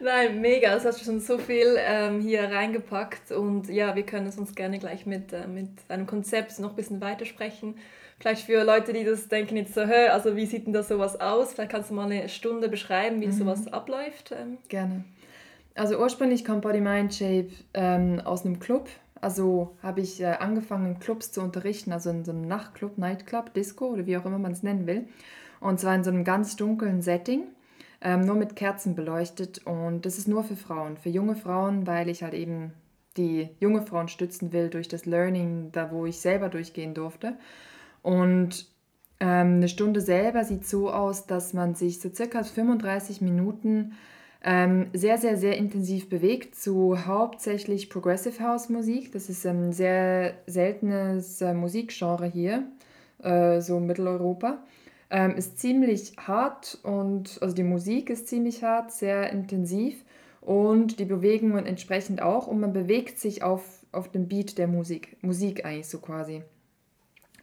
Nein, 0.00 0.40
mega. 0.40 0.74
Es 0.74 0.84
hast 0.84 1.04
schon 1.04 1.20
so 1.20 1.38
viel 1.38 1.76
ähm, 1.78 2.20
hier 2.20 2.44
reingepackt. 2.44 3.32
Und 3.32 3.68
ja, 3.68 3.94
wir 3.94 4.04
können 4.04 4.26
es 4.26 4.38
uns 4.38 4.54
gerne 4.54 4.78
gleich 4.78 5.06
mit, 5.06 5.32
äh, 5.32 5.46
mit 5.46 5.68
einem 5.88 6.06
Konzept 6.06 6.58
noch 6.58 6.70
ein 6.70 6.76
bisschen 6.76 7.00
weitersprechen. 7.00 7.76
Vielleicht 8.18 8.46
für 8.46 8.64
Leute, 8.64 8.92
die 8.92 9.04
das 9.04 9.28
denken 9.28 9.56
jetzt 9.56 9.74
so, 9.74 9.82
hä, 9.82 10.08
also 10.08 10.36
wie 10.36 10.46
sieht 10.46 10.66
denn 10.66 10.72
da 10.72 10.82
sowas 10.82 11.20
aus? 11.20 11.52
Vielleicht 11.52 11.72
kannst 11.72 11.90
du 11.90 11.94
mal 11.94 12.10
eine 12.10 12.28
Stunde 12.28 12.68
beschreiben, 12.68 13.20
wie 13.20 13.26
mhm. 13.26 13.32
sowas 13.32 13.72
abläuft. 13.72 14.32
Ähm. 14.32 14.58
Gerne. 14.68 15.04
Also 15.74 15.98
ursprünglich 15.98 16.44
kommt 16.44 16.62
Body 16.62 16.80
Mind 16.80 17.14
Shape 17.14 17.48
ähm, 17.74 18.20
aus 18.24 18.44
einem 18.44 18.60
Club. 18.60 18.88
Also 19.20 19.74
habe 19.82 20.02
ich 20.02 20.20
äh, 20.20 20.26
angefangen, 20.26 20.86
in 20.86 21.00
Clubs 21.00 21.32
zu 21.32 21.40
unterrichten, 21.40 21.92
also 21.92 22.10
in 22.10 22.24
so 22.24 22.30
einem 22.30 22.46
Nachtclub, 22.46 22.98
Nightclub, 22.98 23.52
Disco 23.54 23.86
oder 23.86 24.06
wie 24.06 24.16
auch 24.16 24.24
immer 24.24 24.38
man 24.38 24.52
es 24.52 24.62
nennen 24.62 24.86
will. 24.86 25.08
Und 25.60 25.80
zwar 25.80 25.94
in 25.94 26.04
so 26.04 26.10
einem 26.10 26.24
ganz 26.24 26.56
dunklen 26.56 27.00
Setting, 27.00 27.44
ähm, 28.04 28.20
nur 28.20 28.36
mit 28.36 28.54
Kerzen 28.54 28.94
beleuchtet. 28.94 29.66
Und 29.66 30.06
das 30.06 30.18
ist 30.18 30.28
nur 30.28 30.44
für 30.44 30.56
Frauen, 30.56 30.96
für 30.96 31.08
junge 31.08 31.34
Frauen, 31.34 31.86
weil 31.86 32.08
ich 32.08 32.22
halt 32.22 32.34
eben 32.34 32.72
die 33.16 33.48
junge 33.60 33.82
Frauen 33.82 34.08
stützen 34.08 34.52
will 34.52 34.68
durch 34.70 34.88
das 34.88 35.06
Learning, 35.06 35.70
da 35.72 35.90
wo 35.90 36.06
ich 36.06 36.18
selber 36.18 36.48
durchgehen 36.48 36.94
durfte. 36.94 37.36
Und 38.02 38.66
ähm, 39.20 39.56
eine 39.56 39.68
Stunde 39.68 40.00
selber 40.00 40.44
sieht 40.44 40.66
so 40.66 40.90
aus, 40.90 41.26
dass 41.26 41.54
man 41.54 41.74
sich 41.74 42.00
so 42.00 42.10
circa 42.12 42.42
35 42.42 43.20
Minuten 43.20 43.94
ähm, 44.42 44.90
sehr, 44.92 45.16
sehr, 45.16 45.38
sehr 45.38 45.56
intensiv 45.56 46.10
bewegt 46.10 46.54
zu 46.54 47.06
hauptsächlich 47.06 47.88
Progressive 47.88 48.42
House 48.44 48.68
Musik. 48.68 49.12
Das 49.12 49.30
ist 49.30 49.46
ein 49.46 49.72
sehr 49.72 50.34
seltenes 50.46 51.40
äh, 51.40 51.54
Musikgenre 51.54 52.26
hier, 52.26 52.64
äh, 53.22 53.60
so 53.62 53.80
Mitteleuropa. 53.80 54.58
Ähm, 55.10 55.36
ist 55.36 55.58
ziemlich 55.58 56.14
hart 56.16 56.78
und 56.82 57.38
also 57.40 57.54
die 57.54 57.62
Musik 57.62 58.10
ist 58.10 58.26
ziemlich 58.26 58.64
hart, 58.64 58.90
sehr 58.90 59.30
intensiv 59.30 60.02
und 60.40 60.98
die 60.98 61.04
Bewegungen 61.04 61.66
entsprechend 61.66 62.22
auch 62.22 62.46
und 62.46 62.60
man 62.60 62.72
bewegt 62.72 63.18
sich 63.18 63.42
auf, 63.42 63.62
auf 63.92 64.10
dem 64.10 64.28
Beat 64.28 64.58
der 64.58 64.66
Musik, 64.66 65.16
Musik 65.22 65.64
eigentlich 65.64 65.88
so 65.88 65.98
quasi. 65.98 66.42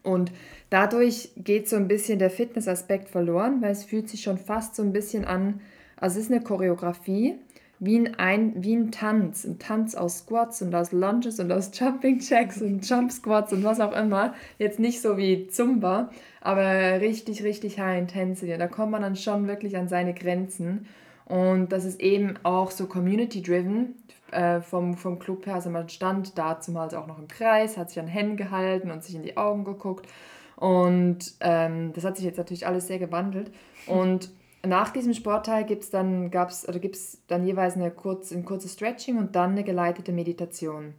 Und 0.03 0.31
dadurch 0.69 1.31
geht 1.37 1.69
so 1.69 1.75
ein 1.75 1.87
bisschen 1.87 2.19
der 2.19 2.31
Fitnessaspekt 2.31 3.09
verloren, 3.09 3.61
weil 3.61 3.71
es 3.71 3.83
fühlt 3.83 4.09
sich 4.09 4.21
schon 4.21 4.37
fast 4.37 4.75
so 4.75 4.81
ein 4.81 4.93
bisschen 4.93 5.25
an, 5.25 5.61
also 5.97 6.19
es 6.19 6.25
ist 6.25 6.31
eine 6.31 6.43
Choreografie, 6.43 7.35
wie 7.81 7.97
ein, 7.97 8.15
ein, 8.19 8.63
wie 8.63 8.75
ein 8.75 8.91
Tanz. 8.91 9.43
Ein 9.43 9.57
Tanz 9.57 9.95
aus 9.95 10.19
Squats 10.19 10.61
und 10.61 10.73
aus 10.75 10.91
Lunges 10.91 11.39
und 11.39 11.51
aus 11.51 11.71
Jumping 11.73 12.19
Jacks 12.19 12.61
und 12.61 12.87
Jump 12.87 13.11
Squats 13.11 13.51
und 13.53 13.63
was 13.63 13.79
auch 13.79 13.91
immer. 13.91 14.35
Jetzt 14.59 14.79
nicht 14.79 15.01
so 15.01 15.17
wie 15.17 15.47
Zumba, 15.47 16.11
aber 16.41 17.01
richtig, 17.01 17.43
richtig 17.43 17.79
High 17.79 17.99
Intensity. 17.99 18.55
Da 18.55 18.67
kommt 18.67 18.91
man 18.91 19.01
dann 19.01 19.15
schon 19.15 19.47
wirklich 19.47 19.77
an 19.77 19.87
seine 19.87 20.13
Grenzen. 20.13 20.85
Und 21.25 21.71
das 21.71 21.83
ist 21.83 21.99
eben 21.99 22.35
auch 22.43 22.69
so 22.69 22.85
community-driven 22.85 23.95
äh, 24.31 24.61
vom, 24.61 24.95
vom 24.95 25.17
Club 25.17 25.47
her. 25.47 25.55
Also 25.55 25.71
man 25.71 25.89
stand 25.89 26.37
da 26.37 26.59
zumal 26.59 26.93
auch 26.95 27.07
noch 27.07 27.17
im 27.17 27.27
Kreis, 27.27 27.77
hat 27.77 27.89
sich 27.89 27.99
an 27.99 28.07
Händen 28.07 28.37
gehalten 28.37 28.91
und 28.91 29.03
sich 29.03 29.15
in 29.15 29.23
die 29.23 29.37
Augen 29.37 29.63
geguckt. 29.63 30.07
Und 30.55 31.33
ähm, 31.39 31.93
das 31.93 32.03
hat 32.03 32.17
sich 32.17 32.25
jetzt 32.25 32.37
natürlich 32.37 32.67
alles 32.67 32.85
sehr 32.85 32.99
gewandelt. 32.99 33.51
Und 33.87 34.29
nach 34.65 34.91
diesem 34.91 35.13
Sportteil 35.13 35.65
dann, 35.91 36.29
gab's, 36.29 36.67
oder 36.67 36.79
gibt's 36.79 37.21
dann 37.27 37.45
jeweils 37.45 37.75
eine 37.75 37.91
kurz, 37.91 38.31
ein 38.31 38.45
kurzes 38.45 38.73
Stretching 38.73 39.17
und 39.17 39.35
dann 39.35 39.51
eine 39.51 39.63
geleitete 39.63 40.11
Meditation. 40.11 40.93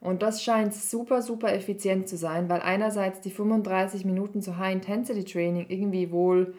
Und 0.00 0.22
das 0.22 0.42
scheint 0.42 0.74
super, 0.74 1.22
super 1.22 1.52
effizient 1.54 2.08
zu 2.08 2.16
sein, 2.16 2.48
weil 2.48 2.60
einerseits 2.60 3.20
die 3.20 3.30
35 3.30 4.04
Minuten 4.04 4.42
zu 4.42 4.56
High-Intensity-Training 4.56 5.66
irgendwie 5.68 6.10
wohl 6.10 6.54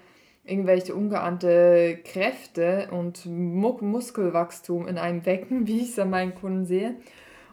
irgendwelche 0.45 0.93
ungeahnte 0.95 1.99
Kräfte 2.03 2.89
und 2.91 3.25
Muskelwachstum 3.25 4.87
in 4.87 4.97
einem 4.97 5.25
wecken, 5.25 5.67
wie 5.67 5.81
ich 5.81 5.89
es 5.89 5.99
an 5.99 6.09
meinen 6.09 6.35
Kunden 6.35 6.65
sehe. 6.65 6.95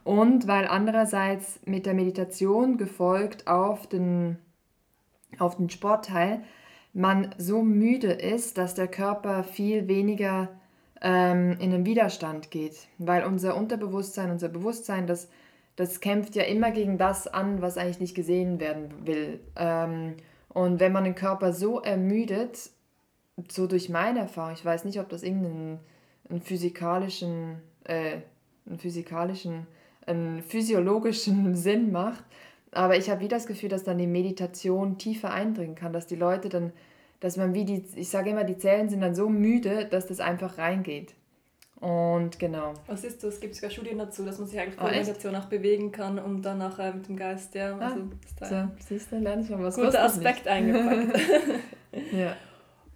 Und 0.04 0.46
weil 0.46 0.66
andererseits 0.66 1.60
mit 1.66 1.86
der 1.86 1.94
Meditation 1.94 2.78
gefolgt 2.78 3.46
auf 3.46 3.86
den, 3.86 4.38
auf 5.38 5.56
den 5.56 5.70
Sportteil 5.70 6.42
man 6.92 7.34
so 7.38 7.62
müde 7.62 8.12
ist, 8.12 8.58
dass 8.58 8.74
der 8.74 8.88
Körper 8.88 9.44
viel 9.44 9.88
weniger 9.88 10.48
ähm, 11.00 11.56
in 11.60 11.70
den 11.70 11.86
Widerstand 11.86 12.50
geht. 12.50 12.88
Weil 12.98 13.24
unser 13.24 13.56
Unterbewusstsein, 13.56 14.30
unser 14.30 14.48
Bewusstsein, 14.48 15.06
das, 15.06 15.28
das 15.76 16.00
kämpft 16.00 16.34
ja 16.34 16.42
immer 16.44 16.70
gegen 16.70 16.98
das 16.98 17.26
an, 17.26 17.62
was 17.62 17.78
eigentlich 17.78 18.00
nicht 18.00 18.14
gesehen 18.14 18.60
werden 18.60 19.06
will. 19.06 19.40
Ähm, 19.56 20.16
und 20.48 20.80
wenn 20.80 20.92
man 20.92 21.04
den 21.04 21.14
Körper 21.14 21.52
so 21.52 21.80
ermüdet, 21.80 22.70
so 23.48 23.66
durch 23.66 23.88
meine 23.88 24.20
Erfahrung, 24.20 24.52
ich 24.52 24.64
weiß 24.64 24.84
nicht, 24.84 25.00
ob 25.00 25.08
das 25.08 25.22
irgendeinen 25.22 25.78
einen 26.30 26.40
physikalischen, 26.40 27.60
äh, 27.84 28.18
einen 28.66 28.78
physikalischen, 28.78 29.66
einen 30.06 30.42
physiologischen 30.42 31.54
Sinn 31.56 31.92
macht, 31.92 32.24
aber 32.72 32.96
ich 32.96 33.10
habe 33.10 33.20
wie 33.20 33.28
das 33.28 33.46
Gefühl, 33.46 33.68
dass 33.68 33.84
dann 33.84 33.98
die 33.98 34.06
Meditation 34.06 34.98
tiefer 34.98 35.32
eindringen 35.32 35.74
kann, 35.74 35.92
dass 35.92 36.06
die 36.06 36.16
Leute 36.16 36.48
dann, 36.48 36.72
dass 37.20 37.36
man 37.36 37.54
wie 37.54 37.64
die, 37.64 37.84
ich 37.96 38.08
sage 38.08 38.30
immer, 38.30 38.44
die 38.44 38.58
Zellen 38.58 38.88
sind 38.88 39.00
dann 39.00 39.14
so 39.14 39.28
müde, 39.28 39.86
dass 39.86 40.06
das 40.06 40.20
einfach 40.20 40.58
reingeht. 40.58 41.14
Und 41.80 42.38
genau. 42.38 42.74
Was 42.86 43.04
ist 43.04 43.24
das? 43.24 43.40
Gibt 43.40 43.54
es 43.54 43.60
sogar 43.60 43.70
Studien 43.70 43.98
dazu, 43.98 44.22
dass 44.24 44.38
man 44.38 44.46
sich 44.46 44.60
eigentlich 44.60 44.74
vor 44.74 44.88
ah, 44.88 44.92
Meditation 44.92 45.34
auch 45.34 45.46
bewegen 45.46 45.90
kann 45.92 46.18
und 46.18 46.42
dann 46.42 46.58
nachher 46.58 46.92
mit 46.92 47.08
dem 47.08 47.16
Geist, 47.16 47.54
ja. 47.54 47.74
Ah, 47.78 47.96
also 48.38 48.68
so, 48.68 48.68
siehst 48.86 49.10
du, 49.10 49.18
lerne 49.18 49.42
ich 49.42 49.48
mal 49.48 49.62
was. 49.62 49.76
Guter 49.76 50.04
Aspekt 50.04 50.46
eingepackt. 50.46 51.18
ja. 52.12 52.36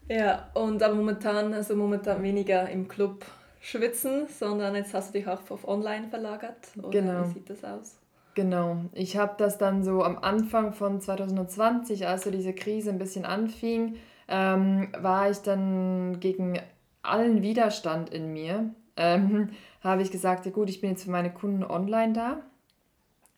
Ja, 0.06 0.50
und 0.52 0.82
aber 0.82 0.94
momentan, 0.94 1.54
also 1.54 1.74
momentan 1.74 2.22
weniger 2.22 2.68
im 2.68 2.86
Club 2.86 3.24
schwitzen, 3.62 4.26
sondern 4.28 4.74
jetzt 4.74 4.92
hast 4.92 5.14
du 5.14 5.18
dich 5.18 5.26
auch 5.26 5.50
auf 5.50 5.66
online 5.66 6.08
verlagert. 6.08 6.68
Oder 6.76 6.90
genau. 6.90 7.26
Wie 7.26 7.32
sieht 7.32 7.48
das 7.48 7.64
aus? 7.64 7.96
Genau. 8.34 8.84
Ich 8.92 9.16
habe 9.16 9.34
das 9.38 9.58
dann 9.58 9.84
so 9.84 10.02
am 10.02 10.18
Anfang 10.18 10.72
von 10.72 11.00
2020, 11.00 12.06
als 12.06 12.24
so 12.24 12.30
diese 12.30 12.52
Krise 12.52 12.90
ein 12.90 12.98
bisschen 12.98 13.24
anfing, 13.24 13.96
ähm, 14.28 14.88
war 14.98 15.30
ich 15.30 15.38
dann 15.38 16.18
gegen 16.20 16.58
allen 17.02 17.42
Widerstand 17.42 18.10
in 18.10 18.32
mir, 18.32 18.74
ähm, 18.96 19.50
habe 19.82 20.02
ich 20.02 20.10
gesagt, 20.10 20.46
ja 20.46 20.52
gut, 20.52 20.70
ich 20.70 20.80
bin 20.80 20.90
jetzt 20.90 21.04
für 21.04 21.10
meine 21.10 21.32
Kunden 21.32 21.62
online 21.62 22.12
da. 22.12 22.40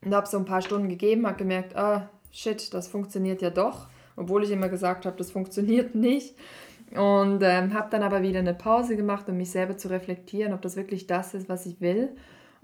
Und 0.03 0.15
habe 0.15 0.27
so 0.27 0.39
ein 0.39 0.45
paar 0.45 0.63
Stunden 0.63 0.89
gegeben, 0.89 1.27
habe 1.27 1.37
gemerkt, 1.37 1.75
ah, 1.77 2.09
shit, 2.31 2.73
das 2.73 2.87
funktioniert 2.87 3.43
ja 3.43 3.51
doch 3.51 3.89
obwohl 4.17 4.43
ich 4.43 4.51
immer 4.51 4.69
gesagt 4.69 5.07
habe, 5.07 5.17
das 5.17 5.31
funktioniert 5.31 5.95
nicht. 5.95 6.35
Und 6.93 7.43
ähm, 7.43 7.75
habe 7.75 7.91
dann 7.91 8.03
aber 8.03 8.23
wieder 8.23 8.39
eine 8.39 8.55
Pause 8.55 8.97
gemacht, 8.97 9.29
um 9.29 9.37
mich 9.37 9.51
selber 9.51 9.77
zu 9.77 9.89
reflektieren, 9.89 10.53
ob 10.53 10.63
das 10.63 10.77
wirklich 10.77 11.07
das 11.07 11.35
ist, 11.35 11.49
was 11.49 11.67
ich 11.67 11.81
will. 11.81 12.11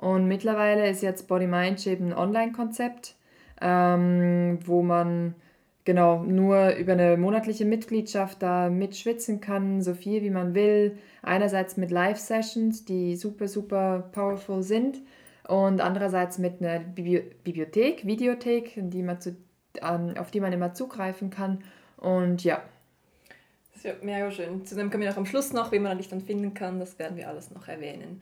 Und 0.03 0.27
mittlerweile 0.27 0.91
ist 0.91 1.01
jetzt 1.01 1.29
Body 1.29 1.47
Mind 1.47 1.81
Shape 1.81 2.03
ein 2.03 2.13
Online-Konzept, 2.13 3.15
ähm, 3.61 4.59
wo 4.65 4.83
man 4.83 5.37
genau 5.85 6.25
nur 6.25 6.71
über 6.75 6.95
eine 6.95 7.17
monatliche 7.17 7.65
Mitgliedschaft 7.65 8.43
da 8.43 8.69
mitschwitzen 8.69 9.41
kann, 9.41 9.81
so 9.81 9.95
viel 9.95 10.23
wie 10.23 10.31
man 10.31 10.57
will. 10.57 10.99
Einerseits 11.23 11.77
mit 11.77 11.93
Live-Sessions, 11.93 12.85
die 12.85 13.15
super, 13.15 13.47
super 13.47 14.11
powerful 14.11 14.65
sind 14.65 14.99
und 15.47 15.81
andererseits 15.81 16.37
mit 16.39 16.61
einer 16.61 16.81
Bibliothek, 16.81 18.05
Videothek, 18.05 18.73
die 18.77 19.05
man 19.05 19.21
zu 19.21 19.37
auf 19.81 20.33
die 20.33 20.41
man 20.41 20.53
immer 20.53 20.75
zugreifen 20.75 21.31
kann. 21.31 21.63
Und 21.97 22.43
ja. 22.43 22.61
Ja 23.85 23.93
mega 24.03 24.33
schön. 24.33 24.67
Zudem 24.67 24.91
kommen 24.91 25.05
wir 25.05 25.13
auch 25.13 25.17
am 25.17 25.27
Schluss 25.27 25.53
noch, 25.53 25.71
wie 25.71 25.79
man 25.79 25.97
dich 25.97 26.09
dann 26.09 26.21
finden 26.21 26.55
kann. 26.55 26.81
Das 26.81 26.99
werden 26.99 27.17
wir 27.17 27.29
alles 27.29 27.53
noch 27.53 27.69
erwähnen. 27.69 28.21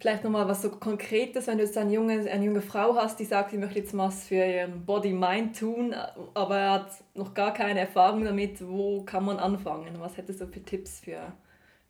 Vielleicht 0.00 0.22
nochmal 0.22 0.46
was 0.46 0.62
so 0.62 0.70
Konkretes, 0.70 1.48
wenn 1.48 1.58
du 1.58 1.64
jetzt 1.64 1.76
eine 1.76 1.92
junge, 1.92 2.30
eine 2.30 2.44
junge 2.44 2.62
Frau 2.62 2.94
hast, 2.94 3.18
die 3.18 3.24
sagt, 3.24 3.50
sie 3.50 3.58
möchte 3.58 3.80
jetzt 3.80 3.96
was 3.96 4.28
für 4.28 4.36
ihren 4.36 4.84
Body-Mind 4.86 5.58
tun, 5.58 5.92
aber 6.34 6.56
er 6.56 6.72
hat 6.72 6.90
noch 7.14 7.34
gar 7.34 7.52
keine 7.52 7.80
Erfahrung 7.80 8.24
damit. 8.24 8.66
Wo 8.66 9.02
kann 9.02 9.24
man 9.24 9.38
anfangen? 9.38 9.98
Was 9.98 10.16
hättest 10.16 10.40
du 10.40 10.46
für 10.46 10.62
Tipps 10.62 11.00
für, 11.00 11.32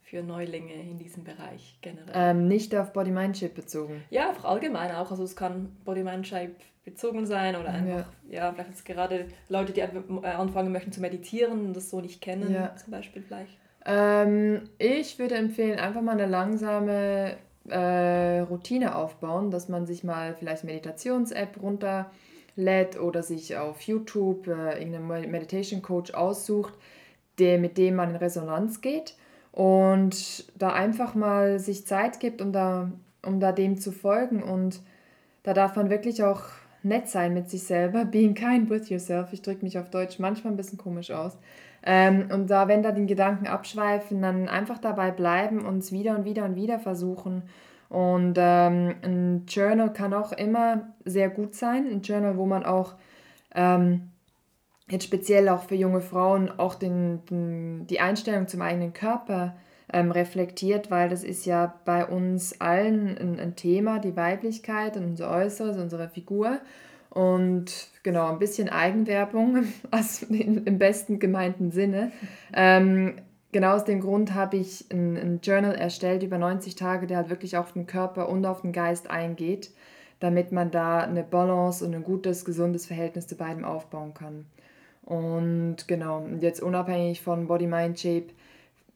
für 0.01 0.23
Neulinge 0.23 0.73
in 0.73 0.97
diesem 0.97 1.23
Bereich 1.23 1.77
generell? 1.83 2.11
Ähm, 2.15 2.49
nicht 2.49 2.75
auf 2.75 2.95
Body-Mind-Shape 2.95 3.53
bezogen. 3.53 4.03
Ja, 4.09 4.31
auch 4.31 4.45
allgemein 4.47 4.91
auch. 4.93 5.11
Also 5.11 5.25
es 5.25 5.37
kann 5.37 5.77
Body-Mind-Shape 5.85 6.55
bezogen 6.87 7.27
sein 7.27 7.57
oder 7.57 7.69
einfach, 7.69 8.11
ja, 8.31 8.47
ja 8.47 8.53
vielleicht 8.55 8.71
jetzt 8.71 8.87
gerade 8.87 9.27
Leute, 9.51 9.75
die 9.75 9.81
äh, 9.81 10.27
anfangen 10.27 10.73
möchten 10.73 10.93
zu 10.93 11.03
meditieren 11.03 11.67
und 11.67 11.75
das 11.75 11.91
so 11.91 12.01
nicht 12.01 12.23
kennen, 12.23 12.55
ja. 12.55 12.75
zum 12.75 12.91
Beispiel 12.91 13.21
vielleicht? 13.21 13.53
Ähm, 13.85 14.63
ich 14.79 15.19
würde 15.19 15.35
empfehlen, 15.35 15.79
einfach 15.79 16.01
mal 16.01 16.13
eine 16.13 16.27
langsame 16.27 17.37
äh, 17.71 18.41
Routine 18.41 18.97
aufbauen, 18.97 19.51
dass 19.51 19.69
man 19.69 19.87
sich 19.87 20.05
mal 20.05 20.35
vielleicht 20.35 20.65
Meditations-App 20.65 21.61
runterlädt 21.63 22.99
oder 23.01 23.23
sich 23.23 23.57
auf 23.57 23.81
YouTube 23.83 24.47
äh, 24.47 24.79
irgendeinen 24.79 25.31
Meditation 25.31 25.83
Coach 25.83 26.15
aussucht, 26.15 26.75
der, 27.39 27.59
mit 27.59 27.79
dem 27.79 27.97
man 27.97 28.11
in 28.11 28.17
Resonanz 28.17 28.81
geht 28.81 29.17
und 29.53 30.45
da 30.59 30.73
einfach 30.73 31.15
mal 31.15 31.59
sich 31.59 31.87
Zeit 31.87 32.21
gibt, 32.21 32.41
um 32.41 32.53
da, 32.53 32.93
um 33.25 33.41
da 33.41 33.53
dem 33.53 33.79
zu 33.79 33.93
folgen 33.93 34.43
und 34.43 34.81
da 35.43 35.55
darf 35.55 35.77
man 35.77 35.91
wirklich 35.91 36.23
auch 36.23 36.43
nett 36.83 37.09
sein 37.09 37.35
mit 37.35 37.51
sich 37.51 37.63
selber, 37.63 38.05
being 38.11 38.35
kind 38.35 38.71
with 38.71 38.89
yourself. 38.89 39.33
Ich 39.33 39.43
drücke 39.43 39.65
mich 39.65 39.79
auf 39.79 39.91
Deutsch 39.91 40.19
manchmal 40.19 40.53
ein 40.53 40.57
bisschen 40.57 40.79
komisch 40.79 41.11
aus. 41.11 41.37
Ähm, 41.83 42.29
und 42.33 42.49
da, 42.51 42.69
wenn 42.69 42.83
da 42.83 42.93
die 42.93 43.07
Gedanken 43.07 43.47
abschweifen, 43.47 44.21
dann 44.21 44.49
einfach 44.49 44.79
dabei 44.79 45.11
bleiben 45.11 45.65
und 45.65 45.79
es 45.79 45.93
wieder 45.93 46.17
und 46.17 46.25
wieder 46.25 46.45
und 46.45 46.57
wieder 46.57 46.79
versuchen. 46.79 47.43
Und 47.89 48.35
ähm, 48.37 48.97
ein 49.03 49.47
Journal 49.47 49.93
kann 49.93 50.13
auch 50.13 50.33
immer 50.33 50.89
sehr 51.05 51.31
gut 51.31 51.55
sein. 51.55 51.87
Ein 51.91 52.03
Journal, 52.03 52.37
wo 52.37 52.45
man 52.45 52.65
auch 52.65 52.95
ähm, 53.55 54.11
jetzt 54.91 55.05
speziell 55.05 55.49
auch 55.49 55.63
für 55.65 55.75
junge 55.75 56.01
Frauen 56.01 56.51
auch 56.59 56.75
den, 56.75 57.25
den, 57.27 57.87
die 57.87 58.01
Einstellung 58.01 58.49
zum 58.49 58.63
eigenen 58.63 58.93
Körper 58.93 59.55
ähm, 59.93 60.11
reflektiert, 60.11 60.91
weil 60.91 61.09
das 61.09 61.25
ist 61.25 61.47
ja 61.47 61.75
bei 61.85 62.05
uns 62.05 62.61
allen 62.61 63.17
ein, 63.17 63.41
ein 63.41 63.57
Thema, 63.57 63.99
die 63.99 64.17
Weiblichkeit 64.17 64.97
und 64.97 65.05
unser 65.05 65.31
Äußeres, 65.31 65.79
unsere 65.79 66.09
Figur. 66.09 66.59
Und 67.11 67.89
genau, 68.03 68.29
ein 68.29 68.39
bisschen 68.39 68.69
Eigenwerbung, 68.69 69.65
also 69.91 70.27
im 70.27 70.79
besten 70.79 71.19
gemeinten 71.19 71.71
Sinne. 71.71 72.13
Ähm, 72.53 73.17
genau 73.53 73.75
aus 73.75 73.85
dem 73.85 74.01
Grund 74.01 74.35
habe 74.35 74.57
ich 74.57 74.87
ein, 74.93 75.17
ein, 75.17 75.41
Journal 75.43 75.75
erstellt 75.75 76.23
über 76.23 76.39
90 76.39 76.75
Tage, 76.75 77.07
der 77.07 77.19
halt 77.19 77.31
wirklich 77.31 77.57
auf 77.57 77.73
den 77.73 77.87
Körper 77.87 78.29
und 78.29 78.45
auf 78.47 78.63
den 78.63 78.73
Geist 78.73 79.11
eingeht, 79.11 79.71
damit 80.21 80.53
man 80.53 80.71
da 80.71 80.99
eine 81.01 81.23
Balance 81.23 81.85
und 81.85 81.95
ein 81.95 82.05
gutes, 82.05 82.45
gesundes 82.45 82.87
Verhältnis 82.87 83.27
zu 83.27 83.37
beidem 83.37 83.65
aufbauen 83.65 84.15
kann. 84.15 84.47
Und 85.05 85.89
genau, 85.89 86.27
jetzt 86.41 86.63
unabhängig 86.63 87.23
von 87.23 87.47
Body, 87.47 87.67
Mind, 87.67 87.99
Shape 87.99 88.27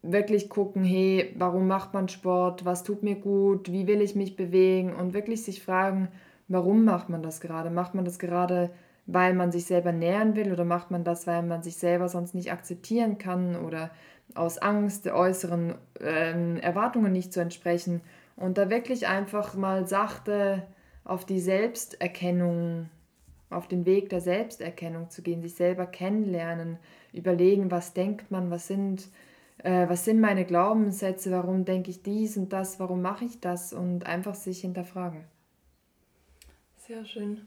wirklich 0.02 0.48
gucken, 0.48 0.84
hey, 0.84 1.32
warum 1.38 1.68
macht 1.68 1.94
man 1.94 2.08
Sport, 2.08 2.64
was 2.64 2.82
tut 2.82 3.02
mir 3.02 3.14
gut, 3.14 3.70
wie 3.70 3.86
will 3.86 4.00
ich 4.00 4.14
mich 4.14 4.36
bewegen 4.36 4.92
und 4.92 5.14
wirklich 5.14 5.44
sich 5.44 5.62
fragen, 5.62 6.08
warum 6.52 6.84
macht 6.84 7.08
man 7.08 7.22
das 7.22 7.40
gerade? 7.40 7.70
Macht 7.70 7.94
man 7.94 8.04
das 8.04 8.18
gerade, 8.18 8.70
weil 9.06 9.34
man 9.34 9.52
sich 9.52 9.66
selber 9.66 9.92
nähern 9.92 10.36
will 10.36 10.52
oder 10.52 10.64
macht 10.64 10.90
man 10.90 11.04
das, 11.04 11.26
weil 11.26 11.42
man 11.42 11.62
sich 11.62 11.76
selber 11.76 12.08
sonst 12.08 12.34
nicht 12.34 12.52
akzeptieren 12.52 13.18
kann 13.18 13.56
oder 13.56 13.90
aus 14.34 14.58
Angst 14.58 15.04
der 15.04 15.16
äußeren 15.16 15.74
äh, 16.00 16.58
Erwartungen 16.60 17.12
nicht 17.12 17.32
zu 17.32 17.40
entsprechen? 17.40 18.00
Und 18.36 18.58
da 18.58 18.70
wirklich 18.70 19.06
einfach 19.06 19.54
mal 19.54 19.86
sachte 19.86 20.62
auf 21.04 21.24
die 21.24 21.40
Selbsterkennung, 21.40 22.88
auf 23.50 23.68
den 23.68 23.84
Weg 23.84 24.08
der 24.08 24.20
Selbsterkennung 24.20 25.10
zu 25.10 25.22
gehen, 25.22 25.42
sich 25.42 25.54
selber 25.54 25.86
kennenlernen, 25.86 26.78
überlegen, 27.12 27.70
was 27.70 27.92
denkt 27.92 28.30
man, 28.30 28.50
was 28.50 28.68
sind 28.68 29.10
äh, 29.62 29.88
was 29.88 30.04
sind 30.04 30.20
meine 30.20 30.44
Glaubenssätze, 30.44 31.30
warum 31.30 31.64
denke 31.64 31.90
ich 31.90 32.02
dies 32.02 32.36
und 32.36 32.52
das, 32.52 32.80
warum 32.80 33.02
mache 33.02 33.24
ich 33.24 33.40
das 33.40 33.72
und 33.72 34.06
einfach 34.06 34.34
sich 34.34 34.60
hinterfragen. 34.60 35.24
Sehr 36.86 37.04
schön. 37.04 37.42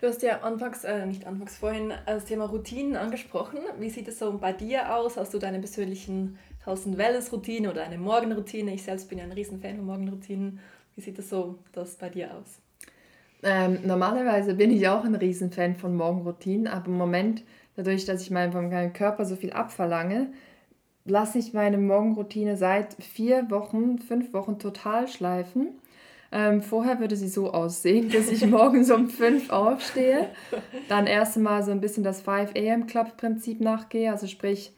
Du 0.00 0.06
hast 0.06 0.22
ja 0.22 0.42
anfangs, 0.42 0.84
äh, 0.84 1.04
nicht 1.04 1.26
anfangs 1.26 1.58
vorhin, 1.58 1.92
das 2.06 2.26
Thema 2.26 2.44
Routinen 2.44 2.94
angesprochen. 2.94 3.58
Wie 3.80 3.90
sieht 3.90 4.06
es 4.06 4.20
so 4.20 4.38
bei 4.38 4.52
dir 4.52 4.94
aus? 4.94 5.16
Hast 5.16 5.34
du 5.34 5.38
deine 5.38 5.58
persönlichen 5.58 6.38
Health 6.64 6.96
Wellness-Routine 6.96 7.68
oder 7.68 7.82
eine 7.82 7.98
Morgenroutine? 7.98 8.72
Ich 8.72 8.84
selbst 8.84 9.08
bin 9.08 9.18
ja 9.18 9.24
ein 9.24 9.32
Riesenfan 9.32 9.76
von 9.76 9.86
Morgenroutinen. 9.86 10.60
Wie 10.94 11.00
sieht 11.00 11.18
es 11.18 11.30
so 11.30 11.58
das 11.72 11.96
bei 11.96 12.10
dir 12.10 12.32
aus? 12.32 12.60
Ähm, 13.42 13.80
normalerweise 13.84 14.54
bin 14.54 14.70
ich 14.70 14.86
auch 14.86 15.04
ein 15.04 15.16
Riesenfan 15.16 15.74
von 15.74 15.96
Morgenroutinen, 15.96 16.68
aber 16.68 16.86
im 16.86 16.96
Moment, 16.96 17.42
dadurch, 17.74 18.04
dass 18.04 18.22
ich 18.22 18.30
meinem 18.30 18.92
Körper 18.92 19.24
so 19.24 19.34
viel 19.34 19.52
abverlange, 19.52 20.28
lasse 21.04 21.40
ich 21.40 21.54
meine 21.54 21.76
Morgenroutine 21.76 22.56
seit 22.56 22.94
vier 23.02 23.50
Wochen, 23.50 23.98
fünf 23.98 24.32
Wochen 24.32 24.60
total 24.60 25.08
schleifen. 25.08 25.79
Ähm, 26.32 26.62
vorher 26.62 27.00
würde 27.00 27.16
sie 27.16 27.28
so 27.28 27.52
aussehen, 27.52 28.10
dass 28.10 28.30
ich 28.30 28.46
morgens 28.46 28.90
um 28.90 29.08
fünf 29.08 29.50
aufstehe, 29.50 30.28
dann 30.88 31.06
erst 31.06 31.36
einmal 31.36 31.62
so 31.62 31.72
ein 31.72 31.80
bisschen 31.80 32.04
das 32.04 32.20
5 32.20 32.52
am 32.56 32.86
Club 32.86 33.16
Prinzip 33.16 33.60
nachgehe, 33.60 34.10
also 34.10 34.26
sprich, 34.26 34.72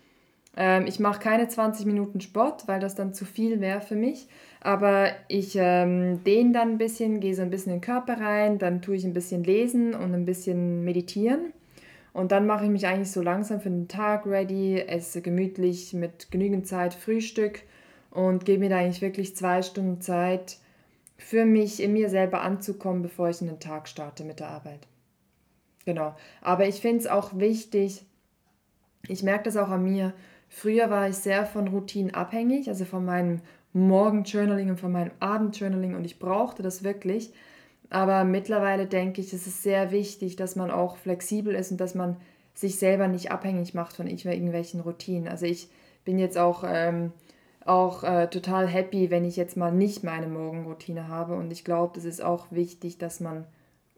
ähm, 0.56 0.86
ich 0.86 1.00
mache 1.00 1.20
keine 1.20 1.48
20 1.48 1.86
Minuten 1.86 2.20
Sport, 2.20 2.68
weil 2.68 2.80
das 2.80 2.94
dann 2.94 3.14
zu 3.14 3.24
viel 3.24 3.60
wäre 3.60 3.80
für 3.80 3.96
mich. 3.96 4.28
Aber 4.60 5.08
ich 5.28 5.56
ähm, 5.58 6.22
dehne 6.24 6.52
dann 6.52 6.70
ein 6.72 6.78
bisschen, 6.78 7.20
gehe 7.20 7.34
so 7.34 7.42
ein 7.42 7.50
bisschen 7.50 7.72
in 7.72 7.80
den 7.80 7.84
Körper 7.84 8.20
rein, 8.20 8.58
dann 8.58 8.82
tue 8.82 8.96
ich 8.96 9.04
ein 9.04 9.14
bisschen 9.14 9.44
lesen 9.44 9.94
und 9.94 10.14
ein 10.14 10.24
bisschen 10.24 10.84
meditieren. 10.84 11.52
Und 12.12 12.30
dann 12.30 12.46
mache 12.46 12.64
ich 12.64 12.70
mich 12.70 12.86
eigentlich 12.86 13.10
so 13.10 13.22
langsam 13.22 13.60
für 13.60 13.70
den 13.70 13.88
Tag 13.88 14.26
ready, 14.26 14.78
esse 14.78 15.22
gemütlich 15.22 15.94
mit 15.94 16.30
genügend 16.30 16.66
Zeit 16.66 16.92
Frühstück 16.92 17.62
und 18.10 18.44
gebe 18.44 18.60
mir 18.60 18.68
da 18.68 18.76
eigentlich 18.76 19.00
wirklich 19.00 19.34
zwei 19.34 19.62
Stunden 19.62 20.02
Zeit 20.02 20.58
für 21.22 21.44
mich 21.44 21.82
in 21.82 21.92
mir 21.92 22.08
selber 22.08 22.42
anzukommen, 22.42 23.02
bevor 23.02 23.28
ich 23.28 23.40
in 23.40 23.46
den 23.46 23.60
Tag 23.60 23.88
starte 23.88 24.24
mit 24.24 24.40
der 24.40 24.48
Arbeit. 24.48 24.86
Genau. 25.84 26.14
Aber 26.40 26.66
ich 26.66 26.80
finde 26.80 27.00
es 27.00 27.06
auch 27.06 27.38
wichtig, 27.38 28.04
ich 29.08 29.22
merke 29.22 29.44
das 29.44 29.56
auch 29.56 29.68
an 29.68 29.82
mir, 29.82 30.12
früher 30.48 30.90
war 30.90 31.08
ich 31.08 31.16
sehr 31.16 31.46
von 31.46 31.68
Routinen 31.68 32.14
abhängig, 32.14 32.68
also 32.68 32.84
von 32.84 33.04
meinem 33.04 33.40
Morgenjournaling 33.72 34.70
und 34.70 34.80
von 34.80 34.92
meinem 34.92 35.12
Abendjournaling 35.20 35.96
und 35.96 36.04
ich 36.04 36.18
brauchte 36.18 36.62
das 36.62 36.84
wirklich. 36.84 37.32
Aber 37.90 38.24
mittlerweile 38.24 38.86
denke 38.86 39.20
ich, 39.20 39.32
es 39.32 39.46
ist 39.46 39.62
sehr 39.62 39.90
wichtig, 39.90 40.36
dass 40.36 40.56
man 40.56 40.70
auch 40.70 40.96
flexibel 40.96 41.54
ist 41.54 41.72
und 41.72 41.80
dass 41.80 41.94
man 41.94 42.16
sich 42.54 42.78
selber 42.78 43.08
nicht 43.08 43.30
abhängig 43.30 43.74
macht 43.74 43.96
von 43.96 44.06
irgendwelchen 44.06 44.80
Routinen. 44.80 45.28
Also 45.28 45.46
ich 45.46 45.68
bin 46.04 46.18
jetzt 46.18 46.38
auch, 46.38 46.64
ähm, 46.66 47.12
auch 47.64 48.02
äh, 48.04 48.28
total 48.28 48.66
happy, 48.66 49.10
wenn 49.10 49.24
ich 49.24 49.36
jetzt 49.36 49.56
mal 49.56 49.72
nicht 49.72 50.04
meine 50.04 50.26
Morgenroutine 50.26 51.08
habe. 51.08 51.34
Und 51.34 51.50
ich 51.52 51.64
glaube, 51.64 51.98
es 51.98 52.04
ist 52.04 52.22
auch 52.22 52.46
wichtig, 52.50 52.98
dass 52.98 53.20
man 53.20 53.46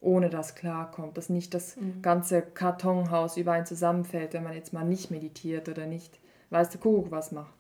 ohne 0.00 0.28
das 0.28 0.54
klarkommt, 0.54 1.16
dass 1.16 1.30
nicht 1.30 1.54
das 1.54 1.76
mhm. 1.76 2.02
ganze 2.02 2.42
Kartonhaus 2.42 3.36
über 3.36 3.52
einen 3.52 3.66
zusammenfällt, 3.66 4.34
wenn 4.34 4.42
man 4.42 4.54
jetzt 4.54 4.72
mal 4.72 4.84
nicht 4.84 5.10
meditiert 5.10 5.68
oder 5.68 5.86
nicht, 5.86 6.20
weiß 6.50 6.70
der 6.70 6.80
Kuckuck 6.80 7.10
was 7.10 7.32
macht. 7.32 7.54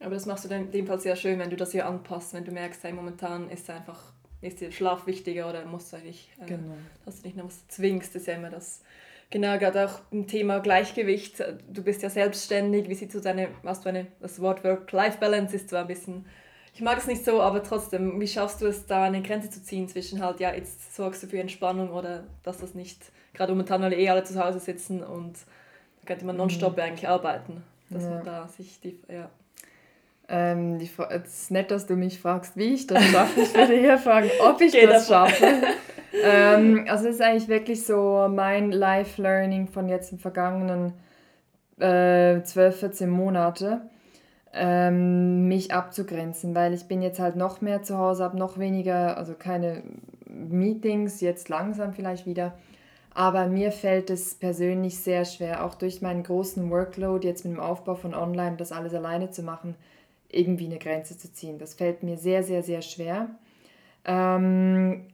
Aber 0.00 0.14
das 0.14 0.26
machst 0.26 0.44
du 0.44 0.48
dann 0.48 0.62
in 0.62 0.70
dem 0.72 0.86
Fall 0.86 1.00
sehr 1.00 1.16
schön, 1.16 1.38
wenn 1.38 1.50
du 1.50 1.56
das 1.56 1.72
hier 1.72 1.86
anpasst, 1.86 2.34
wenn 2.34 2.44
du 2.44 2.50
merkst, 2.50 2.82
hey, 2.82 2.92
momentan 2.92 3.48
ist 3.48 3.70
einfach 3.70 4.12
ist 4.42 4.60
dir 4.60 4.70
Schlaf 4.70 5.06
wichtiger 5.06 5.48
oder 5.48 5.64
musst 5.64 5.92
du 5.92 5.96
eigentlich, 5.96 6.30
äh, 6.40 6.46
genau. 6.46 6.74
dass 7.04 7.20
du 7.20 7.26
nicht 7.26 7.36
noch 7.36 7.46
was 7.46 7.66
zwingst, 7.68 8.14
das 8.14 8.22
ist 8.22 8.28
ja 8.28 8.34
immer 8.34 8.50
das, 8.50 8.82
genau, 9.30 9.58
gerade 9.58 9.86
auch 9.86 10.00
im 10.10 10.26
Thema 10.26 10.60
Gleichgewicht, 10.60 11.42
du 11.68 11.82
bist 11.82 12.02
ja 12.02 12.10
selbstständig, 12.10 12.88
wie 12.88 12.94
sieht 12.94 13.12
so 13.12 13.20
deine, 13.20 13.48
hast 13.64 13.84
du 13.84 13.88
eine, 13.88 14.06
das 14.20 14.40
Wort 14.40 14.64
Work-Life-Balance 14.64 15.56
ist 15.56 15.70
zwar 15.70 15.82
ein 15.82 15.86
bisschen, 15.86 16.26
ich 16.74 16.80
mag 16.80 16.98
es 16.98 17.06
nicht 17.06 17.24
so, 17.24 17.40
aber 17.40 17.62
trotzdem, 17.62 18.20
wie 18.20 18.28
schaffst 18.28 18.60
du 18.60 18.66
es 18.66 18.86
da 18.86 19.04
eine 19.04 19.22
Grenze 19.22 19.50
zu 19.50 19.62
ziehen 19.62 19.88
zwischen 19.88 20.22
halt, 20.22 20.40
ja, 20.40 20.52
jetzt 20.54 20.94
sorgst 20.94 21.22
du 21.22 21.26
für 21.26 21.40
Entspannung 21.40 21.90
oder 21.90 22.24
dass 22.42 22.58
das 22.58 22.74
nicht, 22.74 23.00
gerade 23.32 23.52
momentan 23.52 23.82
alle 23.82 23.96
eh 23.96 24.08
alle 24.08 24.24
zu 24.24 24.42
Hause 24.42 24.60
sitzen 24.60 25.02
und 25.02 25.34
da 26.00 26.06
könnte 26.06 26.26
man 26.26 26.36
nonstop 26.36 26.76
mhm. 26.76 26.82
eigentlich 26.82 27.08
arbeiten, 27.08 27.62
dass 27.90 28.02
ja. 28.02 28.10
man 28.10 28.24
da 28.24 28.48
sich 28.48 28.80
die, 28.80 29.00
ja. 29.08 29.30
Ähm, 30.28 30.80
es 30.80 31.42
ist 31.42 31.50
nett, 31.52 31.70
dass 31.70 31.86
du 31.86 31.94
mich 31.94 32.18
fragst, 32.18 32.56
wie 32.56 32.74
ich 32.74 32.88
das 32.88 33.04
schaffe. 33.04 33.42
Ich 33.42 33.54
würde 33.54 33.74
eher 33.74 33.96
fragen, 33.96 34.28
ob 34.40 34.60
ich 34.60 34.72
Geht 34.72 34.90
das 34.90 35.06
schaffe. 35.06 35.46
ähm, 36.12 36.86
also 36.88 37.08
es 37.08 37.16
ist 37.16 37.22
eigentlich 37.22 37.48
wirklich 37.48 37.84
so 37.84 38.28
mein 38.30 38.72
Life-Learning 38.72 39.68
von 39.68 39.88
jetzt 39.88 40.12
im 40.12 40.18
vergangenen 40.18 40.92
äh, 41.78 42.42
12, 42.42 42.80
14 42.80 43.10
Monate, 43.10 43.82
ähm, 44.52 45.48
mich 45.48 45.72
abzugrenzen, 45.72 46.54
weil 46.54 46.72
ich 46.72 46.88
bin 46.88 47.02
jetzt 47.02 47.20
halt 47.20 47.36
noch 47.36 47.60
mehr 47.60 47.82
zu 47.82 47.98
Hause, 47.98 48.24
habe 48.24 48.38
noch 48.38 48.58
weniger, 48.58 49.16
also 49.16 49.34
keine 49.34 49.82
Meetings, 50.26 51.20
jetzt 51.20 51.48
langsam 51.48 51.92
vielleicht 51.92 52.26
wieder. 52.26 52.54
Aber 53.12 53.46
mir 53.46 53.72
fällt 53.72 54.10
es 54.10 54.34
persönlich 54.34 54.98
sehr 54.98 55.24
schwer, 55.24 55.64
auch 55.64 55.74
durch 55.74 56.02
meinen 56.02 56.22
großen 56.22 56.70
Workload 56.70 57.26
jetzt 57.26 57.44
mit 57.44 57.54
dem 57.54 57.60
Aufbau 57.60 57.94
von 57.94 58.14
Online, 58.14 58.56
das 58.56 58.72
alles 58.72 58.92
alleine 58.92 59.30
zu 59.30 59.42
machen 59.42 59.74
irgendwie 60.30 60.66
eine 60.66 60.78
Grenze 60.78 61.16
zu 61.16 61.32
ziehen. 61.32 61.58
Das 61.58 61.74
fällt 61.74 62.02
mir 62.02 62.16
sehr, 62.16 62.42
sehr, 62.42 62.62
sehr 62.62 62.82
schwer. 62.82 63.30
Ähm, 64.04 65.06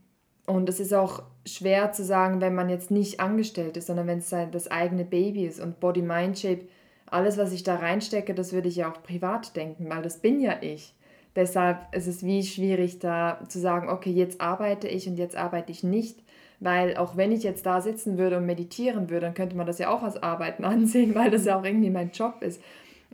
und 0.47 0.69
es 0.69 0.81
ist 0.81 0.93
auch 0.93 1.23
schwer 1.47 1.93
zu 1.93 2.05
sagen, 2.05 2.41
wenn 2.41 2.55
man 2.55 2.69
jetzt 2.69 2.91
nicht 2.91 3.21
angestellt 3.21 3.77
ist, 3.77 3.87
sondern 3.87 4.07
wenn 4.07 4.19
es 4.19 4.31
das 4.31 4.71
eigene 4.71 5.05
Baby 5.05 5.47
ist 5.47 5.61
und 5.61 5.81
Body-Mind-Shape, 5.81 6.63
alles, 7.07 7.37
was 7.37 7.53
ich 7.53 7.63
da 7.63 7.77
reinstecke, 7.77 8.35
das 8.35 8.53
würde 8.53 8.69
ich 8.69 8.77
ja 8.77 8.91
auch 8.91 9.03
privat 9.03 9.55
denken, 9.55 9.89
weil 9.91 10.03
das 10.03 10.19
bin 10.19 10.41
ja 10.41 10.57
ich. 10.61 10.95
Deshalb 11.37 11.95
ist 11.95 12.07
es 12.07 12.25
wie 12.25 12.43
schwierig 12.43 12.99
da 12.99 13.41
zu 13.49 13.59
sagen, 13.59 13.89
okay, 13.89 14.11
jetzt 14.11 14.41
arbeite 14.41 14.89
ich 14.89 15.09
und 15.09 15.17
jetzt 15.17 15.37
arbeite 15.37 15.73
ich 15.73 15.83
nicht, 15.83 16.19
weil 16.61 16.97
auch 16.97 17.17
wenn 17.17 17.33
ich 17.33 17.43
jetzt 17.43 17.65
da 17.67 17.81
sitzen 17.81 18.19
würde 18.19 18.39
und 18.39 18.47
meditieren 18.47 19.11
würde, 19.11 19.27
dann 19.27 19.35
könnte 19.35 19.57
man 19.57 19.67
das 19.67 19.79
ja 19.79 19.91
auch 19.91 20.03
als 20.03 20.23
Arbeiten 20.23 20.65
ansehen, 20.65 21.15
weil 21.15 21.31
das 21.31 21.45
ja 21.45 21.59
auch 21.59 21.65
irgendwie 21.65 21.91
mein 21.91 22.11
Job 22.11 22.43
ist. 22.43 22.63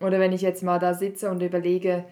Oder 0.01 0.21
wenn 0.21 0.33
ich 0.33 0.43
jetzt 0.43 0.63
mal 0.63 0.79
da 0.79 0.95
sitze 0.95 1.31
und 1.31 1.43
überlege, 1.43 2.05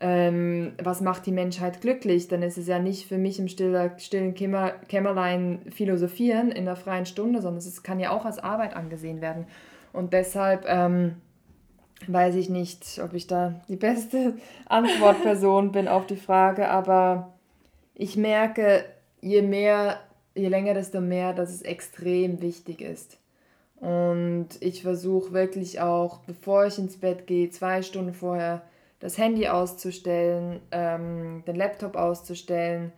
ähm, 0.00 0.72
was 0.82 1.00
macht 1.00 1.24
die 1.26 1.32
Menschheit 1.32 1.80
glücklich, 1.80 2.28
dann 2.28 2.42
ist 2.42 2.58
es 2.58 2.66
ja 2.66 2.78
nicht 2.78 3.06
für 3.06 3.18
mich 3.18 3.38
im 3.38 3.48
stiller, 3.48 3.96
stillen 3.98 4.34
Kämmer, 4.34 4.72
Kämmerlein 4.88 5.60
philosophieren 5.70 6.50
in 6.50 6.64
der 6.64 6.76
freien 6.76 7.06
Stunde, 7.06 7.40
sondern 7.40 7.58
es 7.58 7.82
kann 7.82 8.00
ja 8.00 8.10
auch 8.10 8.24
als 8.24 8.38
Arbeit 8.38 8.74
angesehen 8.74 9.20
werden. 9.20 9.46
Und 9.92 10.12
deshalb 10.12 10.64
ähm, 10.66 11.16
weiß 12.08 12.34
ich 12.34 12.50
nicht, 12.50 13.00
ob 13.02 13.14
ich 13.14 13.28
da 13.28 13.60
die 13.68 13.76
beste 13.76 14.34
Antwortperson 14.66 15.70
bin 15.70 15.86
auf 15.86 16.06
die 16.06 16.16
Frage, 16.16 16.68
aber 16.68 17.32
ich 17.94 18.16
merke, 18.16 18.84
je 19.20 19.42
mehr, 19.42 20.00
je 20.34 20.48
länger, 20.48 20.74
desto 20.74 21.00
mehr, 21.00 21.32
dass 21.32 21.50
es 21.50 21.62
extrem 21.62 22.42
wichtig 22.42 22.80
ist. 22.80 23.18
Und 23.76 24.48
ich 24.60 24.82
versuche 24.82 25.32
wirklich 25.32 25.80
auch, 25.80 26.18
bevor 26.26 26.66
ich 26.66 26.78
ins 26.78 26.96
Bett 26.96 27.26
gehe, 27.26 27.50
zwei 27.50 27.82
Stunden 27.82 28.14
vorher 28.14 28.62
das 29.04 29.18
Handy 29.18 29.48
auszustellen, 29.48 30.62
ähm, 30.70 31.44
den 31.46 31.56
Laptop 31.56 31.94
auszustellen 31.94 32.90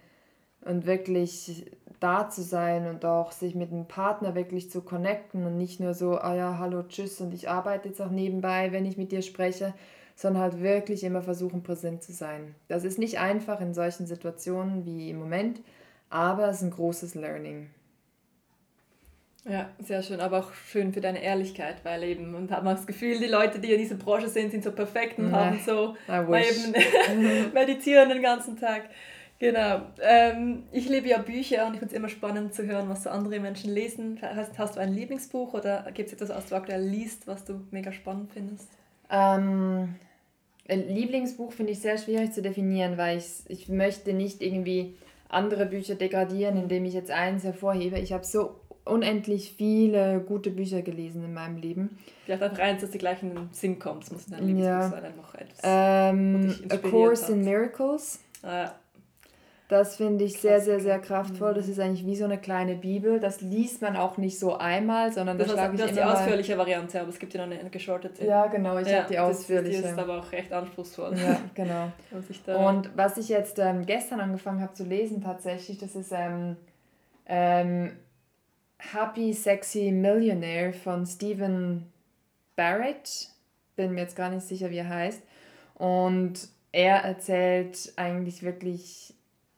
und 0.61 0.87
wirklich 0.87 1.69
da 1.99 2.31
zu 2.31 2.43
sein 2.43 2.87
und 2.87 3.05
auch 3.05 3.33
sich 3.33 3.57
mit 3.57 3.73
dem 3.73 3.89
Partner 3.89 4.37
wirklich 4.37 4.71
zu 4.71 4.83
connecten 4.83 5.45
und 5.45 5.57
nicht 5.57 5.81
nur 5.81 5.95
so, 5.95 6.17
ah 6.17 6.37
ja, 6.37 6.59
hallo, 6.61 6.85
tschüss 6.85 7.21
und 7.21 7.35
ich 7.35 7.49
arbeite 7.49 7.89
jetzt 7.89 8.01
auch 8.01 8.13
nebenbei, 8.13 8.71
wenn 8.71 8.87
ich 8.87 8.97
mit 8.97 9.11
dir 9.11 9.21
spreche, 9.21 9.75
sondern 10.15 10.45
halt 10.45 10.63
wirklich 10.63 11.03
immer 11.03 11.23
versuchen, 11.23 11.65
präsent 11.65 12.05
zu 12.05 12.13
sein. 12.13 12.55
Das 12.69 12.85
ist 12.85 13.01
nicht 13.01 13.19
einfach 13.19 13.61
in 13.61 13.75
solchen 13.75 14.07
Situationen 14.07 14.87
wie 14.87 15.11
im 15.11 15.19
Moment, 15.19 15.61
aber 16.09 16.49
es 16.51 16.59
ist 16.59 16.63
ein 16.63 16.71
großes 16.71 17.17
Learning. 17.17 17.69
Ja, 19.49 19.71
sehr 19.79 20.03
schön, 20.03 20.21
aber 20.21 20.41
auch 20.41 20.53
schön 20.53 20.93
für 20.93 21.01
deine 21.01 21.23
Ehrlichkeit, 21.23 21.77
weil 21.85 22.03
eben, 22.03 22.35
und 22.35 22.51
hat 22.51 22.65
man 22.65 22.75
das 22.75 22.87
Gefühl, 22.87 23.19
die 23.19 23.27
Leute, 23.27 23.61
die 23.61 23.73
in 23.73 23.79
dieser 23.79 23.95
Branche 23.95 24.29
sind, 24.29 24.51
sind 24.51 24.65
so 24.65 24.73
perfekt 24.73 25.19
und 25.19 25.31
haben 25.31 25.61
so 25.65 25.97
eben 26.09 27.53
meditieren 27.55 28.09
den 28.09 28.23
ganzen 28.23 28.59
Tag. 28.59 28.83
Genau. 29.39 29.83
Ähm, 30.03 30.65
ich 30.73 30.89
liebe 30.89 31.09
ja 31.09 31.19
Bücher 31.19 31.67
und 31.67 31.75
ich 31.75 31.79
finde 31.79 31.95
es 31.95 31.99
immer 31.99 32.09
spannend 32.09 32.55
zu 32.55 32.67
hören, 32.67 32.89
was 32.89 33.05
so 33.05 33.11
andere 33.11 33.39
Menschen 33.39 33.73
lesen. 33.73 34.19
Hast, 34.21 34.59
hast 34.59 34.77
du 34.77 34.81
ein 34.81 34.93
Lieblingsbuch 34.95 35.55
oder 35.55 35.87
gibt 35.95 36.09
es 36.09 36.15
etwas, 36.15 36.31
was 36.31 36.47
du 36.47 36.57
aktuell 36.57 36.83
liest, 36.83 37.29
was 37.29 37.45
du 37.45 37.61
mega 37.71 37.93
spannend 37.93 38.33
findest? 38.33 38.69
Ähm, 39.11 39.95
ein 40.69 40.89
Lieblingsbuch 40.89 41.53
finde 41.53 41.73
ich 41.73 41.81
sehr 41.81 41.99
schwierig 41.99 42.33
zu 42.33 42.43
definieren, 42.43 42.97
weil 42.97 43.19
ich, 43.19 43.45
ich 43.49 43.69
möchte 43.69 44.13
nicht 44.13 44.43
irgendwie 44.43 44.97
andere 45.29 45.67
Bücher 45.67 45.95
degradieren, 45.95 46.57
indem 46.57 46.85
ich 46.85 46.95
jetzt 46.95 47.11
eins 47.11 47.45
hervorhebe. 47.45 47.99
Ich 47.99 48.13
habe 48.13 48.25
so 48.25 48.61
unendlich 48.87 49.53
viele 49.57 50.21
gute 50.21 50.51
Bücher 50.51 50.83
gelesen 50.83 51.25
in 51.25 51.35
meinem 51.35 51.57
Leben. 51.57 51.99
Vielleicht 52.25 52.43
einfach 52.43 52.59
eins, 52.59 52.81
dass 52.81 52.91
die 52.91 52.99
gleich 52.99 53.23
in 53.23 53.35
den 53.35 53.49
Sinn 53.53 53.79
kommt. 53.79 54.05
Es 54.05 54.13
muss 54.13 54.27
dein 54.27 54.47
Lieblingsbuch 54.47 54.67
ja. 54.67 54.89
sein, 54.89 55.05
einfach 55.05 55.35
etwas. 55.35 55.61
Ähm, 55.63 56.55
A 56.69 56.77
Course 56.77 57.25
hat. 57.25 57.31
in 57.31 57.45
Miracles. 57.45 58.21
Ah, 58.43 58.57
ja. 58.57 58.75
Das 59.69 59.97
finde 59.97 60.25
ich 60.25 60.41
sehr, 60.41 60.61
sehr, 60.61 60.79
sehr 60.79 61.01
kraftvoll. 61.01 61.53
Das 61.53 61.67
ist 61.67 61.81
eigentlich 61.81 62.07
wie 62.07 62.15
so 62.15 62.25
eine 62.25 62.39
kleine 62.39 62.77
Bibel. 62.77 63.19
Das 63.19 63.41
liest 63.41 63.83
man 63.83 63.97
auch 63.97 64.17
nicht 64.17 64.39
so 64.39 64.57
einmal, 64.57 65.13
sondern 65.13 65.39
das 65.39 65.49
da 65.49 65.55
schlage 65.55 65.75
ich. 65.75 65.81
Das 65.81 65.91
ist 65.91 65.97
die 65.97 66.05
ausführliche 66.05 66.57
Variante, 66.57 67.01
aber 67.01 67.09
es 67.09 67.19
gibt 67.19 67.35
ja 67.35 67.45
noch 67.45 67.53
eine 67.53 67.69
geschortete. 67.69 68.25
Ja, 68.25 68.47
genau, 68.47 68.79
ich 68.79 68.87
ja, 68.87 68.99
habe 68.99 69.09
die 69.09 69.19
ausführliche. 69.19 69.83
Die 69.83 69.89
ist 69.89 69.99
aber 69.99 70.21
auch 70.21 70.31
recht 70.31 70.53
anspruchsvoll. 70.53 71.17
Ja, 71.19 71.41
genau. 71.55 71.91
Und 72.69 72.97
was 72.97 73.19
ich 73.19 73.29
jetzt 73.29 73.59
ähm, 73.59 73.85
gestern 73.87 74.21
angefangen 74.21 74.61
habe 74.61 74.73
zu 74.75 74.85
lesen, 74.85 75.21
tatsächlich, 75.21 75.79
das 75.79 75.97
ist 75.97 76.13
ähm, 76.13 76.57
ähm, 77.27 77.91
Happy 78.79 79.33
Sexy 79.33 79.91
Millionaire 79.91 80.73
von 80.73 81.07
Stephen 81.07 81.93
Barrett. 82.57 83.31
Bin 83.75 83.93
mir 83.93 84.03
jetzt 84.03 84.17
gar 84.17 84.31
nicht 84.31 84.47
sicher, 84.47 84.71
wie 84.71 84.79
er 84.79 84.89
heißt. 84.89 85.23
Und 85.75 86.49
er 86.73 86.97
erzählt 86.99 87.93
eigentlich 87.97 88.43
wirklich 88.43 89.15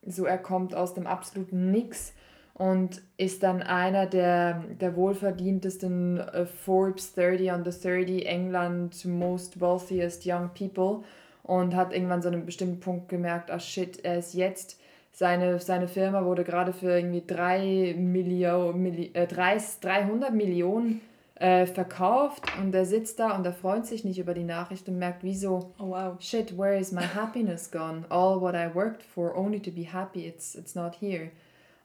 so, 0.07 0.24
er 0.24 0.38
kommt 0.38 0.74
aus 0.74 0.94
dem 0.94 1.07
absoluten 1.07 1.70
Nix 1.70 2.12
und 2.54 3.02
ist 3.16 3.42
dann 3.42 3.62
einer 3.62 4.07
der, 4.07 4.64
der 4.81 4.96
wohlverdientesten 4.96 6.20
uh, 6.20 6.44
Forbes 6.44 7.14
30 7.14 7.52
on 7.52 7.64
the 7.64 7.70
30 7.70 8.26
England 8.26 9.04
most 9.04 9.61
wealthiest 9.61 10.26
young 10.26 10.50
people 10.54 11.04
und 11.44 11.74
hat 11.74 11.92
irgendwann 11.92 12.20
so 12.20 12.28
einen 12.28 12.44
bestimmten 12.44 12.81
Punkt 12.81 13.09
gemerkt, 13.09 13.50
ah 13.50 13.61
shit, 13.61 14.04
er 14.04 14.18
ist 14.18 14.35
jetzt, 14.35 14.81
seine, 15.18 15.59
seine 15.59 15.88
Firma 15.88 16.24
wurde 16.24 16.44
gerade 16.44 16.72
für 16.72 16.96
irgendwie 16.96 17.24
3 17.26 17.96
Millio, 17.98 18.72
Milli, 18.72 19.11
äh, 19.14 19.26
300 19.26 20.33
Millionen 20.33 21.00
äh, 21.35 21.66
verkauft 21.66 22.44
und 22.61 22.72
er 22.72 22.85
sitzt 22.85 23.18
da 23.18 23.37
und 23.37 23.44
er 23.44 23.52
freut 23.52 23.85
sich 23.85 24.04
nicht 24.04 24.20
über 24.20 24.33
die 24.33 24.44
Nachricht 24.44 24.88
und 24.88 24.96
merkt, 24.96 25.24
wieso, 25.24 25.74
oh, 25.81 25.88
wow. 25.88 26.14
shit, 26.20 26.57
where 26.57 26.78
is 26.78 26.92
my 26.92 27.02
happiness 27.02 27.68
gone? 27.68 28.04
All 28.11 28.40
what 28.40 28.54
I 28.54 28.72
worked 28.72 29.02
for, 29.02 29.37
only 29.37 29.59
to 29.59 29.72
be 29.72 29.83
happy, 29.83 30.24
it's, 30.24 30.54
it's 30.54 30.76
not 30.76 30.94
here. 31.00 31.33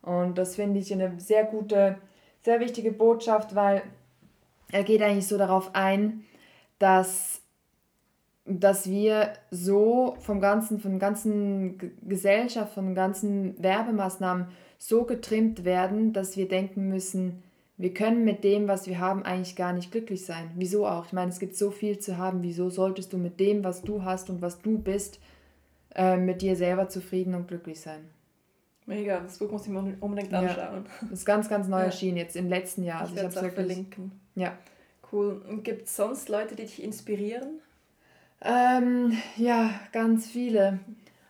Und 0.03 0.37
das 0.37 0.55
finde 0.55 0.79
ich 0.79 0.93
eine 0.93 1.19
sehr 1.19 1.45
gute, 1.45 1.97
sehr 2.43 2.59
wichtige 2.59 2.91
Botschaft, 2.91 3.55
weil 3.55 3.81
er 4.71 4.83
geht 4.83 5.01
eigentlich 5.01 5.27
so 5.27 5.39
darauf 5.39 5.73
ein, 5.73 6.23
dass, 6.77 7.41
dass 8.45 8.89
wir 8.89 9.33
so 9.51 10.15
vom 10.19 10.41
ganzen, 10.41 10.79
von 10.79 10.99
ganzen 10.99 11.77
Gesellschaft, 12.07 12.73
von 12.73 12.93
ganzen 12.93 13.61
Werbemaßnahmen 13.61 14.47
so 14.77 15.05
getrimmt 15.05 15.63
werden, 15.63 16.11
dass 16.11 16.35
wir 16.35 16.47
denken 16.47 16.89
müssen, 16.89 17.41
wir 17.77 17.93
können 17.93 18.23
mit 18.23 18.43
dem, 18.43 18.67
was 18.67 18.85
wir 18.87 18.99
haben, 18.99 19.23
eigentlich 19.23 19.55
gar 19.55 19.73
nicht 19.73 19.91
glücklich 19.91 20.25
sein. 20.25 20.51
Wieso 20.55 20.85
auch? 20.85 21.05
Ich 21.07 21.13
meine, 21.13 21.31
es 21.31 21.39
gibt 21.39 21.55
so 21.55 21.71
viel 21.71 21.97
zu 21.97 22.17
haben. 22.17 22.43
Wieso 22.43 22.69
solltest 22.69 23.11
du 23.13 23.17
mit 23.17 23.39
dem, 23.39 23.63
was 23.63 23.81
du 23.81 24.03
hast 24.03 24.29
und 24.29 24.41
was 24.41 24.61
du 24.61 24.77
bist, 24.77 25.19
äh, 25.95 26.17
mit 26.17 26.41
dir 26.41 26.55
selber 26.55 26.87
zufrieden 26.87 27.33
und 27.33 27.47
glücklich 27.47 27.81
sein? 27.81 28.01
Mega, 28.85 29.21
das 29.21 29.37
Buch 29.37 29.49
muss 29.49 29.65
ich 29.65 29.71
mir 29.71 29.97
unbedingt 30.01 30.33
anschauen. 30.33 30.57
Ja, 30.57 31.07
das 31.09 31.19
ist 31.19 31.25
ganz, 31.25 31.49
ganz 31.49 31.67
neu 31.67 31.79
ja. 31.79 31.85
erschienen, 31.85 32.17
jetzt 32.17 32.35
im 32.35 32.49
letzten 32.49 32.83
Jahr. 32.83 32.97
Ich 32.97 33.11
also 33.11 33.15
werde 33.15 33.29
es 33.29 33.37
auch 33.37 33.51
verlinken. 33.51 34.11
Ja. 34.35 34.57
Cool. 35.11 35.41
Und 35.47 35.63
gibt 35.63 35.87
es 35.87 35.95
sonst 35.95 36.29
Leute, 36.29 36.55
die 36.55 36.63
dich 36.63 36.83
inspirieren? 36.83 37.59
Ähm, 38.43 39.17
ja, 39.37 39.71
ganz 39.91 40.27
viele. 40.27 40.79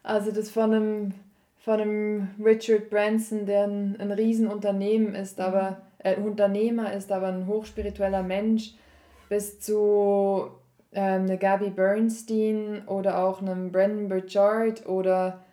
Also 0.01 0.31
das 0.31 0.49
von 0.49 0.73
einem, 0.73 1.13
von 1.59 1.79
einem 1.79 2.27
Richard 2.43 2.89
Branson, 2.89 3.45
der 3.45 3.65
ein, 3.65 3.95
ein 3.99 4.11
Riesenunternehmen 4.11 5.13
ist, 5.13 5.39
aber 5.39 5.81
äh, 5.99 6.15
Unternehmer 6.15 6.91
ist, 6.93 7.11
aber 7.11 7.27
ein 7.27 7.47
hochspiritueller 7.47 8.23
Mensch, 8.23 8.73
bis 9.29 9.59
zu 9.59 10.49
ähm, 10.91 11.23
eine 11.23 11.37
Gabby 11.37 11.69
Bernstein 11.69 12.87
oder 12.87 13.23
auch 13.23 13.41
einem 13.41 13.71
Brandon 13.71 14.09
Burchard 14.09 14.85
oder 14.87 15.43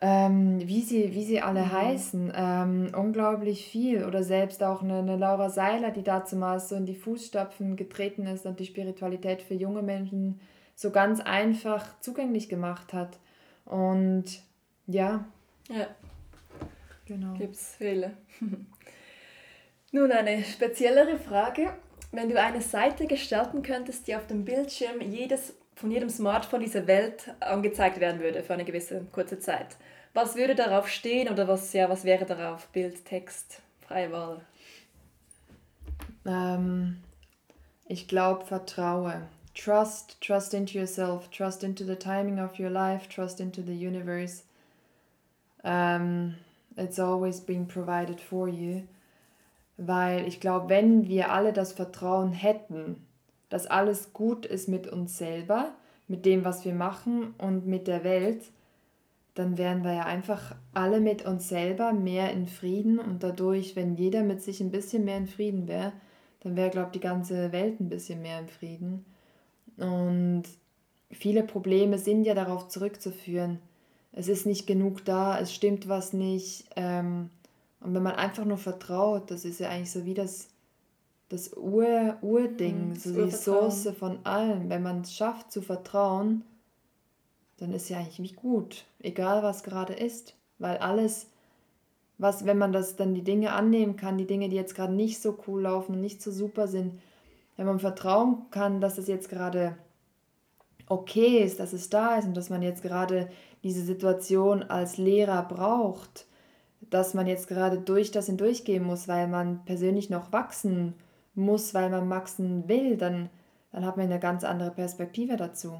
ähm, 0.00 0.60
wie, 0.66 0.82
sie, 0.82 1.14
wie 1.14 1.24
sie 1.24 1.40
alle 1.40 1.62
mhm. 1.62 1.72
heißen. 1.72 2.32
Ähm, 2.36 2.92
unglaublich 2.94 3.66
viel. 3.66 4.04
Oder 4.04 4.22
selbst 4.22 4.62
auch 4.62 4.82
eine, 4.82 4.98
eine 4.98 5.16
Laura 5.16 5.48
Seiler, 5.48 5.90
die 5.90 6.02
dazu 6.02 6.36
mal 6.36 6.60
so 6.60 6.76
in 6.76 6.84
die 6.84 6.94
Fußstapfen 6.94 7.76
getreten 7.76 8.26
ist 8.26 8.44
und 8.44 8.60
die 8.60 8.66
Spiritualität 8.66 9.40
für 9.40 9.54
junge 9.54 9.82
Menschen 9.82 10.40
so 10.74 10.90
ganz 10.90 11.20
einfach 11.20 11.98
zugänglich 12.00 12.48
gemacht 12.48 12.92
hat. 12.92 13.18
Und 13.64 14.24
ja. 14.86 15.24
Ja. 15.68 15.86
Genau. 17.06 17.34
Gibt's 17.34 17.74
viele. 17.78 18.12
Nun 19.92 20.10
eine 20.10 20.42
speziellere 20.42 21.18
Frage. 21.18 21.72
Wenn 22.12 22.28
du 22.28 22.40
eine 22.40 22.60
Seite 22.60 23.06
gestalten 23.06 23.62
könntest, 23.62 24.06
die 24.06 24.16
auf 24.16 24.26
dem 24.26 24.44
Bildschirm 24.44 25.00
jedes, 25.00 25.54
von 25.74 25.90
jedem 25.90 26.08
Smartphone 26.08 26.60
dieser 26.60 26.86
Welt 26.86 27.34
angezeigt 27.40 28.00
werden 28.00 28.20
würde 28.20 28.42
für 28.42 28.54
eine 28.54 28.64
gewisse 28.64 29.04
kurze 29.12 29.38
Zeit, 29.38 29.76
was 30.12 30.36
würde 30.36 30.54
darauf 30.54 30.88
stehen 30.88 31.28
oder 31.28 31.48
was, 31.48 31.72
ja, 31.72 31.88
was 31.88 32.04
wäre 32.04 32.24
darauf? 32.24 32.68
Bild, 32.68 33.04
Text, 33.04 33.60
freie 33.80 34.12
Wahl? 34.12 34.40
Ähm, 36.24 37.02
ich 37.86 38.06
glaube, 38.08 38.44
vertraue. 38.44 39.22
Trust, 39.54 40.20
trust 40.20 40.52
into 40.52 40.78
yourself, 40.78 41.30
trust 41.30 41.62
into 41.62 41.84
the 41.84 41.96
timing 41.96 42.40
of 42.40 42.58
your 42.58 42.70
life, 42.70 43.08
trust 43.08 43.40
into 43.40 43.62
the 43.62 43.74
universe. 43.74 44.42
Um, 45.62 46.34
it's 46.76 46.98
always 46.98 47.40
being 47.40 47.66
provided 47.66 48.20
for 48.20 48.48
you. 48.48 48.82
Weil 49.76 50.26
ich 50.26 50.40
glaube, 50.40 50.68
wenn 50.68 51.08
wir 51.08 51.32
alle 51.32 51.52
das 51.52 51.72
Vertrauen 51.72 52.32
hätten, 52.32 52.96
dass 53.48 53.66
alles 53.66 54.12
gut 54.12 54.46
ist 54.46 54.68
mit 54.68 54.86
uns 54.86 55.18
selber, 55.18 55.74
mit 56.08 56.26
dem, 56.26 56.44
was 56.44 56.64
wir 56.64 56.74
machen 56.74 57.34
und 57.38 57.66
mit 57.66 57.86
der 57.86 58.04
Welt, 58.04 58.42
dann 59.34 59.58
wären 59.58 59.82
wir 59.82 59.94
ja 59.94 60.04
einfach 60.04 60.54
alle 60.74 61.00
mit 61.00 61.24
uns 61.24 61.48
selber 61.48 61.92
mehr 61.92 62.32
in 62.32 62.46
Frieden 62.46 62.98
und 62.98 63.22
dadurch, 63.22 63.74
wenn 63.74 63.96
jeder 63.96 64.22
mit 64.22 64.42
sich 64.42 64.60
ein 64.60 64.70
bisschen 64.70 65.04
mehr 65.04 65.18
in 65.18 65.26
Frieden 65.26 65.66
wäre, 65.66 65.92
dann 66.40 66.56
wäre, 66.56 66.70
glaube 66.70 66.88
ich, 66.88 67.00
die 67.00 67.06
ganze 67.06 67.52
Welt 67.52 67.80
ein 67.80 67.88
bisschen 67.88 68.22
mehr 68.22 68.38
in 68.38 68.48
Frieden. 68.48 69.04
Und 69.76 70.44
viele 71.10 71.42
Probleme 71.42 71.98
sind 71.98 72.24
ja 72.24 72.34
darauf 72.34 72.68
zurückzuführen. 72.68 73.58
Es 74.12 74.28
ist 74.28 74.46
nicht 74.46 74.66
genug 74.66 75.04
da, 75.04 75.38
es 75.38 75.52
stimmt 75.52 75.88
was 75.88 76.12
nicht. 76.12 76.66
Ähm, 76.76 77.30
und 77.80 77.94
wenn 77.94 78.02
man 78.02 78.14
einfach 78.14 78.44
nur 78.44 78.58
vertraut, 78.58 79.30
das 79.30 79.44
ist 79.44 79.60
ja 79.60 79.68
eigentlich 79.68 79.90
so 79.90 80.04
wie 80.04 80.14
das, 80.14 80.48
das 81.28 81.56
Ur, 81.56 82.16
Urding, 82.22 82.90
mhm, 82.90 82.96
so 82.96 83.24
die 83.24 83.30
Source 83.30 83.88
von 83.98 84.24
allem. 84.24 84.70
Wenn 84.70 84.82
man 84.82 85.00
es 85.00 85.14
schafft 85.14 85.50
zu 85.50 85.62
vertrauen, 85.62 86.42
dann 87.58 87.72
ist 87.72 87.88
ja 87.88 87.98
eigentlich 87.98 88.22
wie 88.22 88.34
gut, 88.34 88.84
egal 89.00 89.42
was 89.42 89.62
gerade 89.62 89.94
ist. 89.94 90.34
Weil 90.58 90.78
alles, 90.78 91.26
was, 92.18 92.46
wenn 92.46 92.58
man 92.58 92.72
das 92.72 92.96
dann 92.96 93.14
die 93.14 93.24
Dinge 93.24 93.52
annehmen 93.52 93.96
kann, 93.96 94.16
die 94.16 94.26
Dinge, 94.26 94.48
die 94.48 94.56
jetzt 94.56 94.76
gerade 94.76 94.94
nicht 94.94 95.20
so 95.20 95.36
cool 95.46 95.62
laufen 95.62 95.94
und 95.96 96.00
nicht 96.00 96.22
so 96.22 96.30
super 96.30 96.68
sind, 96.68 97.00
wenn 97.56 97.66
man 97.66 97.78
vertrauen 97.78 98.46
kann, 98.50 98.80
dass 98.80 98.98
es 98.98 99.06
jetzt 99.06 99.28
gerade 99.28 99.76
okay 100.86 101.38
ist, 101.38 101.60
dass 101.60 101.72
es 101.72 101.88
da 101.88 102.16
ist 102.16 102.26
und 102.26 102.36
dass 102.36 102.50
man 102.50 102.62
jetzt 102.62 102.82
gerade 102.82 103.28
diese 103.62 103.82
Situation 103.82 104.62
als 104.62 104.98
Lehrer 104.98 105.42
braucht, 105.42 106.26
dass 106.90 107.14
man 107.14 107.26
jetzt 107.26 107.48
gerade 107.48 107.78
durch 107.78 108.10
das 108.10 108.26
hindurchgehen 108.26 108.84
muss, 108.84 109.08
weil 109.08 109.26
man 109.26 109.64
persönlich 109.64 110.10
noch 110.10 110.32
wachsen 110.32 110.94
muss, 111.34 111.74
weil 111.74 111.90
man 111.90 112.08
wachsen 112.10 112.68
will, 112.68 112.96
dann, 112.96 113.30
dann 113.72 113.86
hat 113.86 113.96
man 113.96 114.06
eine 114.06 114.20
ganz 114.20 114.44
andere 114.44 114.70
Perspektive 114.70 115.36
dazu. 115.36 115.74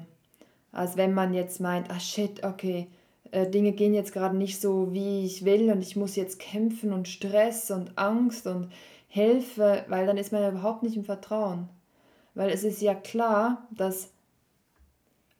Als 0.71 0.97
wenn 0.97 1.13
man 1.13 1.33
jetzt 1.33 1.61
meint, 1.61 1.89
ah 1.89 1.99
shit, 1.99 2.43
okay, 2.43 2.87
äh, 3.31 3.49
Dinge 3.49 3.71
gehen 3.71 3.93
jetzt 3.93 4.13
gerade 4.13 4.35
nicht 4.35 4.59
so, 4.59 4.91
wie 4.93 5.25
ich 5.25 5.45
will 5.45 5.71
und 5.71 5.81
ich 5.81 5.95
muss 5.95 6.15
jetzt 6.15 6.39
kämpfen 6.39 6.91
und 6.91 7.07
Stress 7.07 7.71
und 7.71 7.97
Angst 7.97 8.47
und 8.47 8.71
Hilfe, 9.15 9.85
weil 9.87 10.05
dann 10.05 10.17
ist 10.17 10.33
man 10.33 10.41
ja 10.41 10.49
überhaupt 10.49 10.83
nicht 10.83 10.97
im 10.97 11.05
Vertrauen. 11.05 11.69
Weil 12.33 12.49
es 12.49 12.65
ist 12.65 12.81
ja 12.81 12.93
klar, 12.93 13.65
dass 13.71 14.11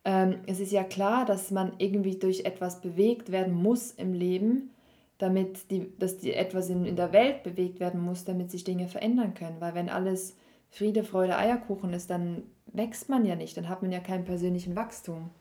ähm, 0.06 0.36
es 0.48 0.62
ist 0.62 0.72
ja 0.72 0.86
klar, 0.86 1.26
dass 1.26 1.52
man 1.52 1.74
irgendwie 1.78 2.16
durch 2.18 2.46
etwas 2.46 2.80
bewegt 2.80 3.34
werden 3.34 3.54
muss 3.54 3.92
im 3.92 4.14
Leben, 4.14 4.72
damit 5.18 5.70
die, 5.72 5.92
dass 6.00 6.20
die 6.20 6.34
etwas 6.34 6.70
in, 6.70 6.86
in 6.86 6.96
der 6.96 7.12
Welt 7.12 7.44
bewegt 7.44 7.82
werden 7.82 8.00
muss, 8.00 8.24
damit 8.24 8.50
sich 8.50 8.64
Dinge 8.64 8.88
verändern 8.88 9.34
können. 9.34 9.60
Weil 9.60 9.76
wenn 9.76 9.90
alles 9.90 10.38
Friede, 10.70 11.04
Freude, 11.04 11.38
Eierkuchen 11.38 11.92
ist, 11.92 12.10
dann 12.10 12.44
wächst 12.68 13.10
man 13.10 13.26
ja 13.26 13.36
nicht, 13.36 13.58
dann 13.58 13.68
hat 13.68 13.82
man 13.82 13.92
ja 13.92 14.00
keinen 14.00 14.24
persönlichen 14.24 14.78
Wachstum. 14.78 15.32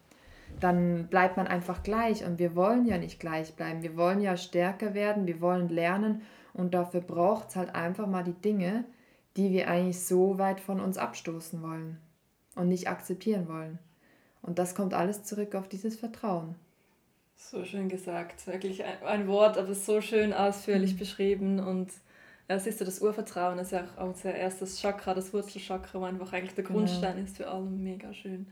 Dann 0.59 1.07
bleibt 1.07 1.37
man 1.37 1.47
einfach 1.47 1.85
gleich 1.85 2.25
und 2.25 2.41
wir 2.41 2.57
wollen 2.57 2.85
ja 2.85 2.99
nicht 2.99 3.21
gleich 3.21 3.55
bleiben. 3.55 3.85
Wir 3.85 3.97
wollen 3.97 4.21
ja 4.21 4.37
stärker 4.37 4.93
werden, 4.93 5.29
wir 5.29 5.41
wollen 5.41 5.69
lernen 5.69 6.23
und 6.55 6.73
dafür 6.73 7.01
braucht 7.01 7.51
es 7.51 7.57
halt 7.57 7.75
einfach 7.75 8.07
mal 8.07 8.25
die 8.25 8.33
Dinge, 8.33 8.85
die 9.37 9.51
wir 9.51 9.69
eigentlich 9.69 10.01
so 10.01 10.39
weit 10.39 10.61
von 10.61 10.81
uns 10.81 10.97
abstoßen 10.97 11.61
wollen 11.63 11.99
und 12.55 12.69
nicht 12.69 12.89
akzeptieren 12.89 13.49
wollen. 13.49 13.79
Und 14.41 14.59
das 14.59 14.75
kommt 14.75 14.95
alles 14.95 15.25
zurück 15.25 15.55
auf 15.55 15.69
dieses 15.69 15.97
Vertrauen. 15.97 16.55
So 17.37 17.65
schön 17.65 17.89
gesagt, 17.89 18.47
wirklich 18.47 18.85
ein, 18.85 19.03
ein 19.05 19.27
Wort, 19.27 19.59
aber 19.59 19.75
so 19.75 20.01
schön 20.01 20.33
ausführlich 20.33 20.95
mhm. 20.95 20.99
beschrieben 20.99 21.61
und 21.61 21.91
ja, 22.49 22.59
siehst 22.59 22.81
du, 22.81 22.85
das 22.85 23.01
Urvertrauen 23.01 23.59
ist 23.59 23.73
ja 23.73 23.89
auch 23.97 24.09
unser 24.09 24.35
erstes 24.35 24.81
Chakra, 24.81 25.15
das 25.15 25.33
Wurzelchakra, 25.33 26.01
wo 26.01 26.05
einfach 26.05 26.33
eigentlich 26.33 26.55
der 26.55 26.65
genau. 26.65 26.81
Grundstein 26.81 27.19
ist 27.25 27.37
für 27.39 27.49
allem, 27.49 27.83
mega 27.83 28.13
schön. 28.13 28.47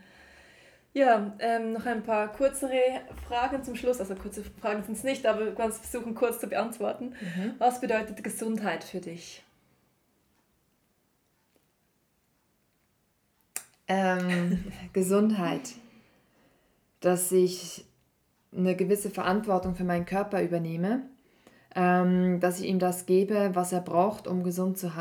Ja, 0.94 1.34
ähm, 1.38 1.72
noch 1.72 1.86
ein 1.86 2.02
paar 2.02 2.32
kürzere 2.32 3.00
Fragen 3.26 3.64
zum 3.64 3.76
Schluss. 3.76 3.98
Also 3.98 4.14
kurze 4.14 4.44
Fragen 4.60 4.82
sind 4.82 4.96
es 4.98 5.04
nicht, 5.04 5.26
aber 5.26 5.46
du 5.46 5.54
kannst 5.54 5.84
versuchen, 5.84 6.14
kurz 6.14 6.38
zu 6.38 6.48
beantworten. 6.48 7.14
Mhm. 7.20 7.54
Was 7.58 7.80
bedeutet 7.80 8.22
Gesundheit 8.22 8.84
für 8.84 9.00
dich? 9.00 9.42
Ähm, 13.88 14.64
Gesundheit. 14.92 15.72
Dass 17.00 17.32
ich 17.32 17.86
eine 18.54 18.76
gewisse 18.76 19.08
Verantwortung 19.10 19.74
für 19.74 19.84
meinen 19.84 20.04
Körper 20.04 20.42
übernehme, 20.42 21.02
ähm, 21.74 22.38
dass 22.38 22.60
ich 22.60 22.66
ihm 22.66 22.78
das 22.78 23.06
gebe, 23.06 23.50
was 23.54 23.72
er 23.72 23.80
braucht, 23.80 24.26
um 24.26 24.42
gesund 24.42 24.76
zu, 24.76 24.92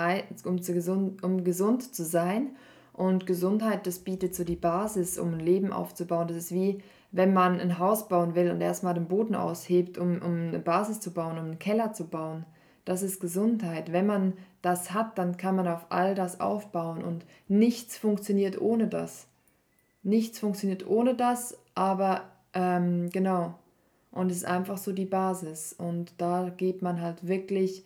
um, 0.45 0.61
zu 0.61 0.73
gesund, 0.73 1.21
um 1.21 1.43
gesund 1.43 1.93
zu 1.93 2.05
sein. 2.05 2.55
Und 3.01 3.25
Gesundheit, 3.25 3.87
das 3.87 3.97
bietet 3.97 4.35
so 4.35 4.43
die 4.43 4.55
Basis, 4.55 5.17
um 5.17 5.33
ein 5.33 5.39
Leben 5.39 5.73
aufzubauen. 5.73 6.27
Das 6.27 6.37
ist 6.37 6.51
wie, 6.51 6.83
wenn 7.11 7.33
man 7.33 7.59
ein 7.59 7.79
Haus 7.79 8.07
bauen 8.07 8.35
will 8.35 8.51
und 8.51 8.61
erstmal 8.61 8.93
den 8.93 9.07
Boden 9.07 9.33
aushebt, 9.33 9.97
um, 9.97 10.21
um 10.21 10.49
eine 10.49 10.59
Basis 10.59 10.99
zu 10.99 11.09
bauen, 11.09 11.39
um 11.39 11.45
einen 11.45 11.57
Keller 11.57 11.93
zu 11.93 12.05
bauen. 12.05 12.45
Das 12.85 13.01
ist 13.01 13.19
Gesundheit. 13.19 13.91
Wenn 13.91 14.05
man 14.05 14.33
das 14.61 14.93
hat, 14.93 15.17
dann 15.17 15.35
kann 15.35 15.55
man 15.55 15.67
auf 15.67 15.87
all 15.89 16.13
das 16.13 16.39
aufbauen 16.39 17.03
und 17.03 17.25
nichts 17.47 17.97
funktioniert 17.97 18.61
ohne 18.61 18.87
das. 18.87 19.25
Nichts 20.03 20.37
funktioniert 20.37 20.85
ohne 20.85 21.15
das, 21.15 21.57
aber 21.73 22.25
ähm, 22.53 23.09
genau. 23.09 23.55
Und 24.11 24.29
es 24.29 24.37
ist 24.37 24.45
einfach 24.45 24.77
so 24.77 24.91
die 24.91 25.05
Basis. 25.05 25.73
Und 25.73 26.13
da 26.19 26.51
geht 26.55 26.83
man 26.83 27.01
halt 27.01 27.27
wirklich, 27.27 27.83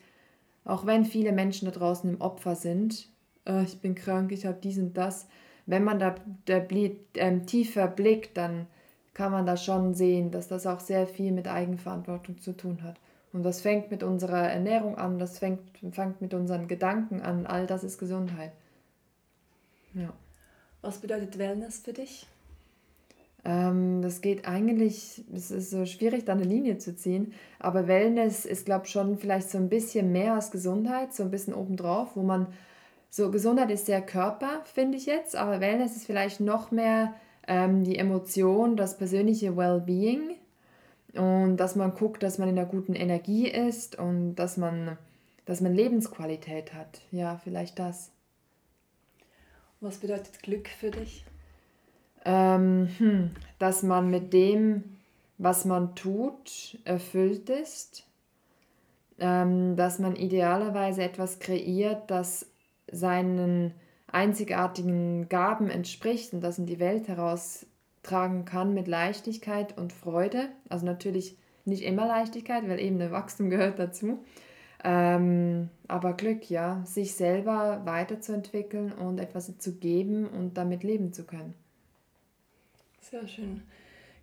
auch 0.66 0.86
wenn 0.86 1.06
viele 1.06 1.32
Menschen 1.32 1.72
da 1.72 1.72
draußen 1.72 2.10
im 2.10 2.20
Opfer 2.20 2.58
sind, 2.58 3.15
äh, 3.46 3.64
ich 3.64 3.80
bin 3.80 3.96
krank, 3.96 4.32
ich 4.32 4.46
habe 4.46 4.58
dies 4.62 4.78
und 4.78 4.96
das, 4.96 5.28
wenn 5.66 5.84
man 5.84 6.00
da 6.00 6.16
der, 6.48 6.68
ähm, 7.16 7.46
tiefer 7.46 7.88
blickt, 7.88 8.38
dann 8.38 8.68
kann 9.14 9.32
man 9.32 9.46
da 9.46 9.58
schon 9.58 9.94
sehen, 9.94 10.32
dass 10.32 10.48
das 10.48 10.68
auch 10.68 10.80
sehr 10.80 11.08
viel 11.08 11.32
mit 11.32 11.48
Eigenverantwortung 11.48 12.40
zu 12.40 12.52
tun 12.56 12.84
hat. 12.84 12.98
Und 13.32 13.44
das 13.44 13.62
fängt 13.62 13.92
mit 13.92 14.04
unserer 14.04 14.50
Ernährung 14.50 14.98
an, 14.98 15.20
das 15.20 15.40
fängt, 15.40 15.62
fängt 15.92 16.22
mit 16.22 16.34
unseren 16.34 16.68
Gedanken 16.68 17.22
an, 17.22 17.46
all 17.46 17.66
das 17.66 17.84
ist 17.84 17.98
Gesundheit. 17.98 18.52
Ja. 19.94 20.14
Was 20.82 21.00
bedeutet 21.00 21.38
Wellness 21.38 21.80
für 21.80 21.94
dich? 21.94 22.28
Ähm, 23.44 24.02
das 24.02 24.22
geht 24.22 24.48
eigentlich, 24.48 25.24
es 25.34 25.52
ist 25.52 25.70
so 25.70 25.86
schwierig, 25.86 26.26
da 26.26 26.34
eine 26.34 26.44
Linie 26.44 26.78
zu 26.78 26.96
ziehen, 26.96 27.34
aber 27.60 27.88
Wellness 27.88 28.46
ist, 28.46 28.66
glaube 28.66 28.86
ich, 28.86 28.92
schon 28.92 29.18
vielleicht 29.18 29.50
so 29.50 29.58
ein 29.58 29.70
bisschen 29.70 30.12
mehr 30.12 30.34
als 30.34 30.52
Gesundheit, 30.52 31.14
so 31.14 31.24
ein 31.24 31.32
bisschen 31.32 31.54
obendrauf, 31.54 32.16
wo 32.16 32.24
man, 32.24 32.48
so 33.16 33.32
Gesundheit 33.32 33.72
ist 33.72 33.86
sehr 33.86 34.02
Körper, 34.02 34.62
finde 34.66 34.98
ich 34.98 35.06
jetzt, 35.06 35.36
aber 35.36 35.60
Wellness 35.60 35.96
ist 35.96 36.06
vielleicht 36.06 36.40
noch 36.40 36.72
mehr 36.72 37.14
ähm, 37.48 37.84
die 37.84 37.98
Emotion, 37.98 38.76
das 38.76 38.98
persönliche 38.98 39.56
Wellbeing 39.56 40.36
und 41.14 41.58
dass 41.58 41.76
man 41.76 41.94
guckt, 41.94 42.24
dass 42.24 42.38
man 42.38 42.50
in 42.50 42.58
einer 42.58 42.68
guten 42.68 42.94
Energie 42.94 43.48
ist 43.48 43.98
und 43.98 44.36
dass 44.36 44.58
man, 44.58 44.98
dass 45.46 45.62
man 45.62 45.74
Lebensqualität 45.74 46.74
hat. 46.74 47.02
Ja, 47.12 47.40
vielleicht 47.44 47.80
das. 47.80 48.12
Was 49.80 49.98
bedeutet 49.98 50.42
Glück 50.42 50.68
für 50.68 50.92
dich? 50.92 51.26
ähm, 52.26 52.90
hm, 52.98 53.32
dass 53.60 53.84
man 53.84 54.10
mit 54.10 54.34
dem, 54.34 54.84
was 55.38 55.64
man 55.64 55.96
tut, 55.96 56.80
erfüllt 56.84 57.50
ist, 57.50 58.04
ähm, 59.20 59.76
dass 59.76 60.00
man 60.00 60.16
idealerweise 60.16 61.04
etwas 61.04 61.40
kreiert, 61.40 62.10
das 62.10 62.48
seinen 62.92 63.74
einzigartigen 64.08 65.28
Gaben 65.30 65.70
entspricht 65.70 66.34
und 66.34 66.42
das 66.42 66.60
in 66.60 66.66
die 66.66 66.80
Welt 66.80 67.08
heraustragen 67.08 68.46
kann 68.46 68.74
mit 68.74 68.88
Leichtigkeit 68.88 69.78
und 69.78 69.94
Freude. 69.94 70.50
Also 70.70 70.86
natürlich 70.86 71.38
nicht 71.66 71.84
immer 71.84 72.06
Leichtigkeit, 72.08 72.68
weil 72.70 72.80
eben 72.80 73.00
der 73.00 73.12
Wachstum 73.12 73.50
gehört 73.50 73.80
dazu. 73.80 74.24
Ähm, 74.84 75.70
aber 75.88 76.14
Glück, 76.14 76.50
ja, 76.50 76.84
sich 76.86 77.16
selber 77.16 77.82
weiterzuentwickeln 77.86 78.92
und 78.92 79.20
etwas 79.20 79.58
zu 79.58 79.76
geben 79.76 80.28
und 80.28 80.58
damit 80.58 80.84
leben 80.84 81.12
zu 81.12 81.24
können. 81.24 81.56
Sehr 83.02 83.28
schön. 83.28 83.64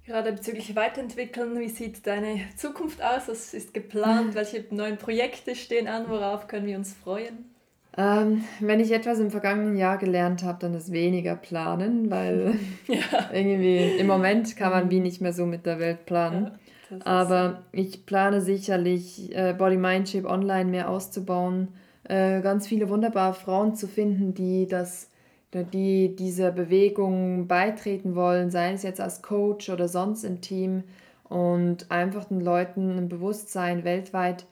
Gerade 0.04 0.32
bezüglich 0.32 0.74
Weiterentwickeln, 0.74 1.58
wie 1.58 1.68
sieht 1.68 2.06
deine 2.06 2.40
Zukunft 2.56 3.02
aus? 3.02 3.28
Was 3.28 3.54
ist 3.54 3.74
geplant? 3.74 4.34
Welche 4.34 4.64
neuen 4.70 4.98
Projekte 4.98 5.54
stehen 5.54 5.88
an? 5.88 6.08
Worauf 6.08 6.48
können 6.48 6.66
wir 6.66 6.76
uns 6.76 6.92
freuen? 6.92 7.51
Ähm, 7.96 8.44
wenn 8.60 8.80
ich 8.80 8.90
etwas 8.90 9.18
im 9.18 9.30
vergangenen 9.30 9.76
Jahr 9.76 9.98
gelernt 9.98 10.42
habe, 10.42 10.58
dann 10.60 10.74
ist 10.74 10.92
weniger 10.92 11.36
planen, 11.36 12.10
weil 12.10 12.54
ja. 12.86 13.30
irgendwie 13.32 13.98
im 13.98 14.06
Moment 14.06 14.56
kann 14.56 14.70
man 14.70 14.90
wie 14.90 15.00
nicht 15.00 15.20
mehr 15.20 15.32
so 15.32 15.44
mit 15.44 15.66
der 15.66 15.78
Welt 15.78 16.06
planen. 16.06 16.52
Ja, 16.90 16.96
Aber 17.04 17.62
ich 17.72 18.06
plane 18.06 18.40
sicherlich, 18.40 19.34
äh, 19.36 19.52
Body 19.52 19.76
Mind 19.76 20.08
Shape 20.08 20.28
online 20.28 20.70
mehr 20.70 20.88
auszubauen, 20.88 21.68
äh, 22.04 22.40
ganz 22.40 22.66
viele 22.66 22.88
wunderbare 22.88 23.34
Frauen 23.34 23.74
zu 23.74 23.86
finden, 23.86 24.34
die 24.34 24.66
das 24.66 25.08
die 25.54 26.16
dieser 26.16 26.50
Bewegung 26.50 27.46
beitreten 27.46 28.14
wollen, 28.14 28.50
sei 28.50 28.72
es 28.72 28.82
jetzt 28.82 29.02
als 29.02 29.20
Coach 29.20 29.68
oder 29.68 29.86
sonst 29.86 30.24
im 30.24 30.40
Team 30.40 30.82
und 31.24 31.90
einfach 31.90 32.24
den 32.24 32.40
Leuten 32.40 32.96
ein 32.96 33.08
Bewusstsein 33.08 33.84
weltweit 33.84 34.46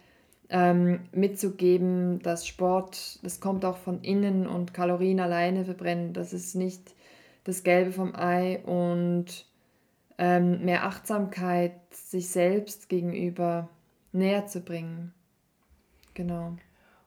ähm, 0.51 1.01
mitzugeben, 1.13 2.21
dass 2.21 2.47
Sport, 2.47 3.19
das 3.23 3.41
kommt 3.41 3.65
auch 3.65 3.77
von 3.77 4.03
innen 4.03 4.47
und 4.47 4.75
Kalorien 4.75 5.21
alleine 5.21 5.65
verbrennen, 5.65 6.13
das 6.13 6.33
ist 6.33 6.55
nicht 6.55 6.95
das 7.45 7.63
Gelbe 7.63 7.93
vom 7.93 8.15
Ei 8.15 8.61
und 8.65 9.47
ähm, 10.19 10.65
mehr 10.65 10.85
Achtsamkeit 10.85 11.73
sich 11.91 12.29
selbst 12.29 12.89
gegenüber 12.89 13.69
näher 14.13 14.47
zu 14.47 14.61
bringen. 14.61 15.15
Genau. 16.15 16.57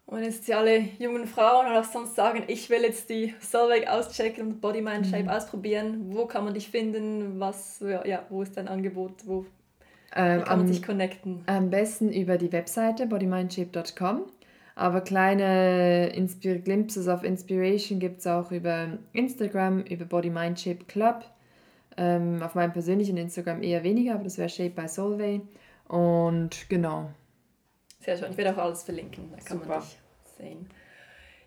Und 0.05 0.23
jetzt 0.23 0.47
die 0.47 0.53
alle 0.53 0.79
jungen 0.99 1.27
Frauen 1.27 1.67
oder 1.67 1.81
auch 1.81 1.85
sonst 1.85 2.15
sagen, 2.15 2.43
ich 2.47 2.69
will 2.69 2.81
jetzt 2.81 3.09
die 3.09 3.33
Solveig 3.39 3.87
auschecken 3.87 4.47
und 4.47 4.61
Body 4.61 4.81
Mind 4.81 5.07
Shape 5.07 5.23
mhm. 5.23 5.29
ausprobieren. 5.29 6.13
Wo 6.13 6.25
kann 6.25 6.43
man 6.43 6.53
dich 6.53 6.69
finden? 6.69 7.39
Was, 7.39 7.81
ja, 8.05 8.25
wo 8.29 8.41
ist 8.41 8.57
dein 8.57 8.67
Angebot? 8.67 9.25
Wo 9.25 9.45
ähm, 10.15 10.43
kann 10.43 10.59
man 10.59 10.67
sich 10.67 10.83
connecten? 10.83 11.43
Am 11.45 11.69
besten 11.69 12.11
über 12.11 12.37
die 12.37 12.51
Webseite 12.51 13.07
bodymindShape.com. 13.07 14.23
Aber 14.75 15.01
kleine 15.01 16.09
Inspir 16.15 16.59
Glimpses 16.59 17.07
of 17.07 17.23
Inspiration 17.23 17.99
gibt 17.99 18.19
es 18.19 18.27
auch 18.27 18.51
über 18.51 18.97
Instagram, 19.13 19.81
über 19.81 20.05
Body 20.05 20.29
Mind 20.29 20.59
Shape 20.59 20.85
Club. 20.85 21.25
Ähm, 21.95 22.41
auf 22.41 22.55
meinem 22.55 22.73
persönlichen 22.73 23.17
Instagram 23.17 23.61
eher 23.61 23.83
weniger, 23.83 24.15
aber 24.15 24.23
das 24.23 24.37
wäre 24.39 24.49
Shape 24.49 24.71
by 24.71 24.87
Solvay. 24.87 25.41
Und 25.87 26.67
genau. 26.69 27.11
Sehr 27.99 28.17
schön. 28.17 28.31
Ich 28.31 28.37
werde 28.37 28.55
auch 28.55 28.63
alles 28.63 28.83
verlinken. 28.83 29.29
Da 29.31 29.37
kann 29.43 29.59
Super. 29.59 29.69
man 29.69 29.81
dich 29.81 29.97
sehen. 30.37 30.69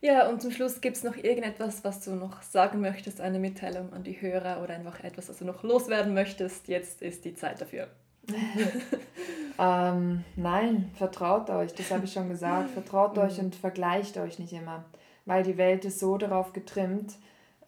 Ja, 0.01 0.29
und 0.29 0.41
zum 0.41 0.53
Schluss 0.53 0.81
gibt 0.81 0.97
es 0.97 1.03
noch 1.03 1.17
irgendetwas, 1.17 1.83
was 1.83 2.05
du 2.05 2.13
noch 2.13 2.43
sagen 2.43 2.81
möchtest, 2.81 3.21
eine 3.21 3.41
Mitteilung 3.41 3.93
an 3.93 4.05
die 4.05 4.21
Hörer 4.21 4.63
oder 4.63 4.75
einfach 4.75 5.03
etwas, 5.03 5.29
was 5.29 5.39
du 5.39 5.45
noch 5.45 5.65
loswerden 5.65 6.15
möchtest. 6.15 6.69
Jetzt 6.69 7.03
ist 7.03 7.25
die 7.25 7.35
Zeit 7.35 7.61
dafür. 7.61 7.89
ähm, 9.59 10.25
nein, 10.37 10.91
vertraut 10.95 11.51
euch, 11.51 11.75
das 11.75 11.91
habe 11.91 12.05
ich 12.05 12.13
schon 12.13 12.29
gesagt. 12.29 12.71
Vertraut 12.71 13.17
euch 13.19 13.39
und 13.39 13.55
vergleicht 13.55 14.19
euch 14.19 14.39
nicht 14.39 14.53
immer, 14.53 14.85
weil 15.25 15.43
die 15.43 15.57
Welt 15.57 15.85
ist 15.85 16.01
so 16.01 16.19
darauf 16.19 16.53
getrimmt, 16.53 17.15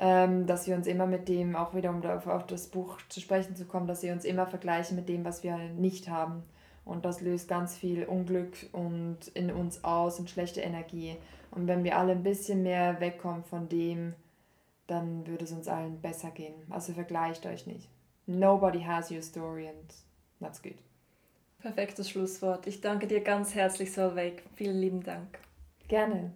ähm, 0.00 0.46
dass 0.46 0.66
wir 0.66 0.76
uns 0.76 0.86
immer 0.86 1.06
mit 1.06 1.28
dem, 1.28 1.56
auch 1.56 1.74
wieder 1.74 1.90
um 1.90 2.02
auf 2.04 2.46
das 2.46 2.68
Buch 2.68 2.98
zu 3.08 3.20
sprechen 3.20 3.56
zu 3.56 3.64
kommen, 3.64 3.86
dass 3.86 4.02
wir 4.02 4.12
uns 4.12 4.24
immer 4.24 4.46
vergleichen 4.46 4.96
mit 4.96 5.08
dem, 5.08 5.24
was 5.24 5.42
wir 5.42 5.56
nicht 5.56 6.08
haben. 6.08 6.42
Und 6.84 7.04
das 7.04 7.20
löst 7.20 7.48
ganz 7.48 7.76
viel 7.76 8.04
Unglück 8.04 8.56
und 8.72 9.28
in 9.34 9.50
uns 9.50 9.84
aus 9.84 10.18
und 10.18 10.30
schlechte 10.30 10.60
Energie. 10.60 11.16
Und 11.50 11.66
wenn 11.66 11.84
wir 11.84 11.98
alle 11.98 12.12
ein 12.12 12.22
bisschen 12.22 12.62
mehr 12.62 13.00
wegkommen 13.00 13.44
von 13.44 13.68
dem, 13.68 14.14
dann 14.86 15.26
würde 15.26 15.44
es 15.44 15.52
uns 15.52 15.68
allen 15.68 16.00
besser 16.00 16.30
gehen. 16.30 16.54
Also 16.70 16.94
vergleicht 16.94 17.44
euch 17.44 17.66
nicht. 17.66 17.88
Nobody 18.26 18.80
has 18.80 19.10
your 19.10 19.22
story 19.22 19.68
and 19.68 19.94
that's 20.40 20.62
good. 20.62 20.76
Perfektes 21.60 22.10
Schlusswort. 22.10 22.66
Ich 22.66 22.80
danke 22.80 23.06
dir 23.06 23.20
ganz 23.20 23.54
herzlich, 23.54 23.92
Solveig. 23.92 24.42
Vielen 24.54 24.80
lieben 24.80 25.02
Dank. 25.02 25.38
Gerne. 25.88 26.32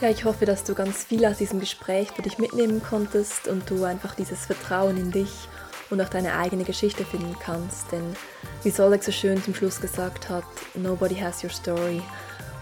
Ja, 0.00 0.10
ich 0.10 0.24
hoffe, 0.24 0.46
dass 0.46 0.64
du 0.64 0.74
ganz 0.74 1.04
viel 1.04 1.24
aus 1.26 1.38
diesem 1.38 1.58
Gespräch 1.60 2.10
für 2.12 2.22
dich 2.22 2.38
mitnehmen 2.38 2.80
konntest 2.82 3.48
und 3.48 3.68
du 3.68 3.82
einfach 3.84 4.14
dieses 4.14 4.46
Vertrauen 4.46 4.96
in 4.96 5.10
dich 5.10 5.48
und 5.90 6.00
auch 6.00 6.08
deine 6.08 6.36
eigene 6.36 6.64
Geschichte 6.64 7.04
finden 7.04 7.36
kannst. 7.40 7.90
Denn 7.90 8.14
wie 8.62 8.70
Solek 8.70 9.02
so 9.02 9.12
schön 9.12 9.42
zum 9.42 9.54
Schluss 9.54 9.80
gesagt 9.80 10.28
hat, 10.28 10.44
nobody 10.74 11.16
has 11.16 11.42
your 11.42 11.50
story. 11.50 12.02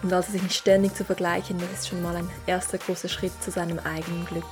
Und 0.03 0.13
also 0.13 0.33
sich 0.33 0.43
nicht 0.43 0.55
ständig 0.55 0.95
zu 0.95 1.05
vergleichen, 1.05 1.59
das 1.59 1.81
ist 1.81 1.89
schon 1.89 2.03
mal 2.03 2.17
ein 2.17 2.31
erster 2.47 2.79
großer 2.79 3.09
Schritt 3.09 3.33
zu 3.43 3.51
seinem 3.51 3.79
eigenen 3.81 4.25
Glück. 4.27 4.45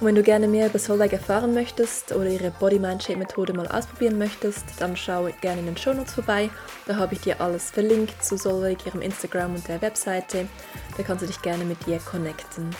Und 0.00 0.08
wenn 0.08 0.14
du 0.16 0.22
gerne 0.22 0.48
mehr 0.48 0.66
über 0.66 0.78
Solveig 0.78 1.12
erfahren 1.12 1.54
möchtest 1.54 2.12
oder 2.12 2.28
ihre 2.28 2.50
Body-Mind-Shape-Methode 2.50 3.52
mal 3.52 3.68
ausprobieren 3.68 4.18
möchtest, 4.18 4.64
dann 4.78 4.96
schau 4.96 5.28
gerne 5.40 5.60
in 5.60 5.66
den 5.66 5.76
Shownotes 5.76 6.14
vorbei. 6.14 6.50
Da 6.86 6.96
habe 6.96 7.14
ich 7.14 7.20
dir 7.20 7.40
alles 7.40 7.70
verlinkt 7.70 8.22
zu 8.22 8.36
Solveig, 8.36 8.84
ihrem 8.86 9.02
Instagram 9.02 9.54
und 9.54 9.68
der 9.68 9.80
Webseite. 9.80 10.48
Da 10.96 11.02
kannst 11.04 11.22
du 11.22 11.26
dich 11.26 11.40
gerne 11.42 11.64
mit 11.64 11.86
ihr 11.86 11.98
connecten. 11.98 12.70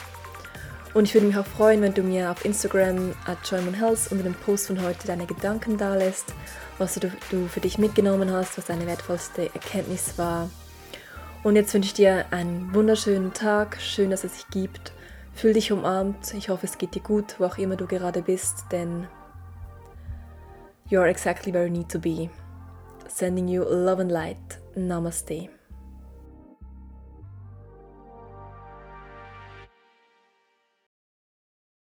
Und 0.93 1.05
ich 1.05 1.15
würde 1.15 1.27
mich 1.27 1.37
auch 1.37 1.47
freuen, 1.47 1.83
wenn 1.83 1.95
du 1.95 2.03
mir 2.03 2.31
auf 2.31 2.45
Instagram 2.45 3.15
at 3.27 3.51
Health 3.51 4.11
unter 4.11 4.23
dem 4.23 4.35
Post 4.35 4.69
von 4.69 4.81
heute 4.83 5.07
deine 5.07 5.27
Gedanken 5.27 5.77
da 5.77 5.95
lässt, 5.97 6.33
was 6.79 6.95
du, 6.95 7.11
du 7.31 7.49
für 7.49 7.61
dich 7.61 7.79
mitgenommen 7.79 8.31
hast, 8.31 8.59
was 8.59 8.67
deine 8.67 8.87
wertvollste 8.87 9.53
Erkenntnis 9.55 10.19
war. 10.19 10.51
Und 11.43 11.57
jetzt 11.57 11.75
wünsche 11.75 11.89
ich 11.89 11.95
dir 11.95 12.27
einen 12.31 12.73
wunderschönen 12.75 13.33
Tag. 13.33 13.77
Schön, 13.81 14.11
dass 14.11 14.25
es 14.25 14.35
sich 14.35 14.49
gibt. 14.51 14.93
Fühl 15.35 15.53
dich 15.53 15.73
umarmt. 15.73 16.33
Ich 16.35 16.49
hoffe, 16.49 16.67
es 16.67 16.79
geht 16.79 16.95
dir 16.95 17.03
gut, 17.03 17.39
wo 17.39 17.45
auch 17.45 17.59
immer 17.59 17.77
du 17.77 17.87
gerade 17.87 18.23
bist, 18.23 18.67
denn 18.71 19.09
you 20.89 21.01
are 21.01 21.09
exactly 21.09 21.53
where 21.53 21.67
you 21.67 21.73
need 21.73 21.91
to 21.91 21.99
be. 21.99 22.31
Sending 23.09 23.49
you 23.49 23.65
love 23.65 24.01
and 24.01 24.11
light. 24.11 24.61
Namaste. 24.77 25.49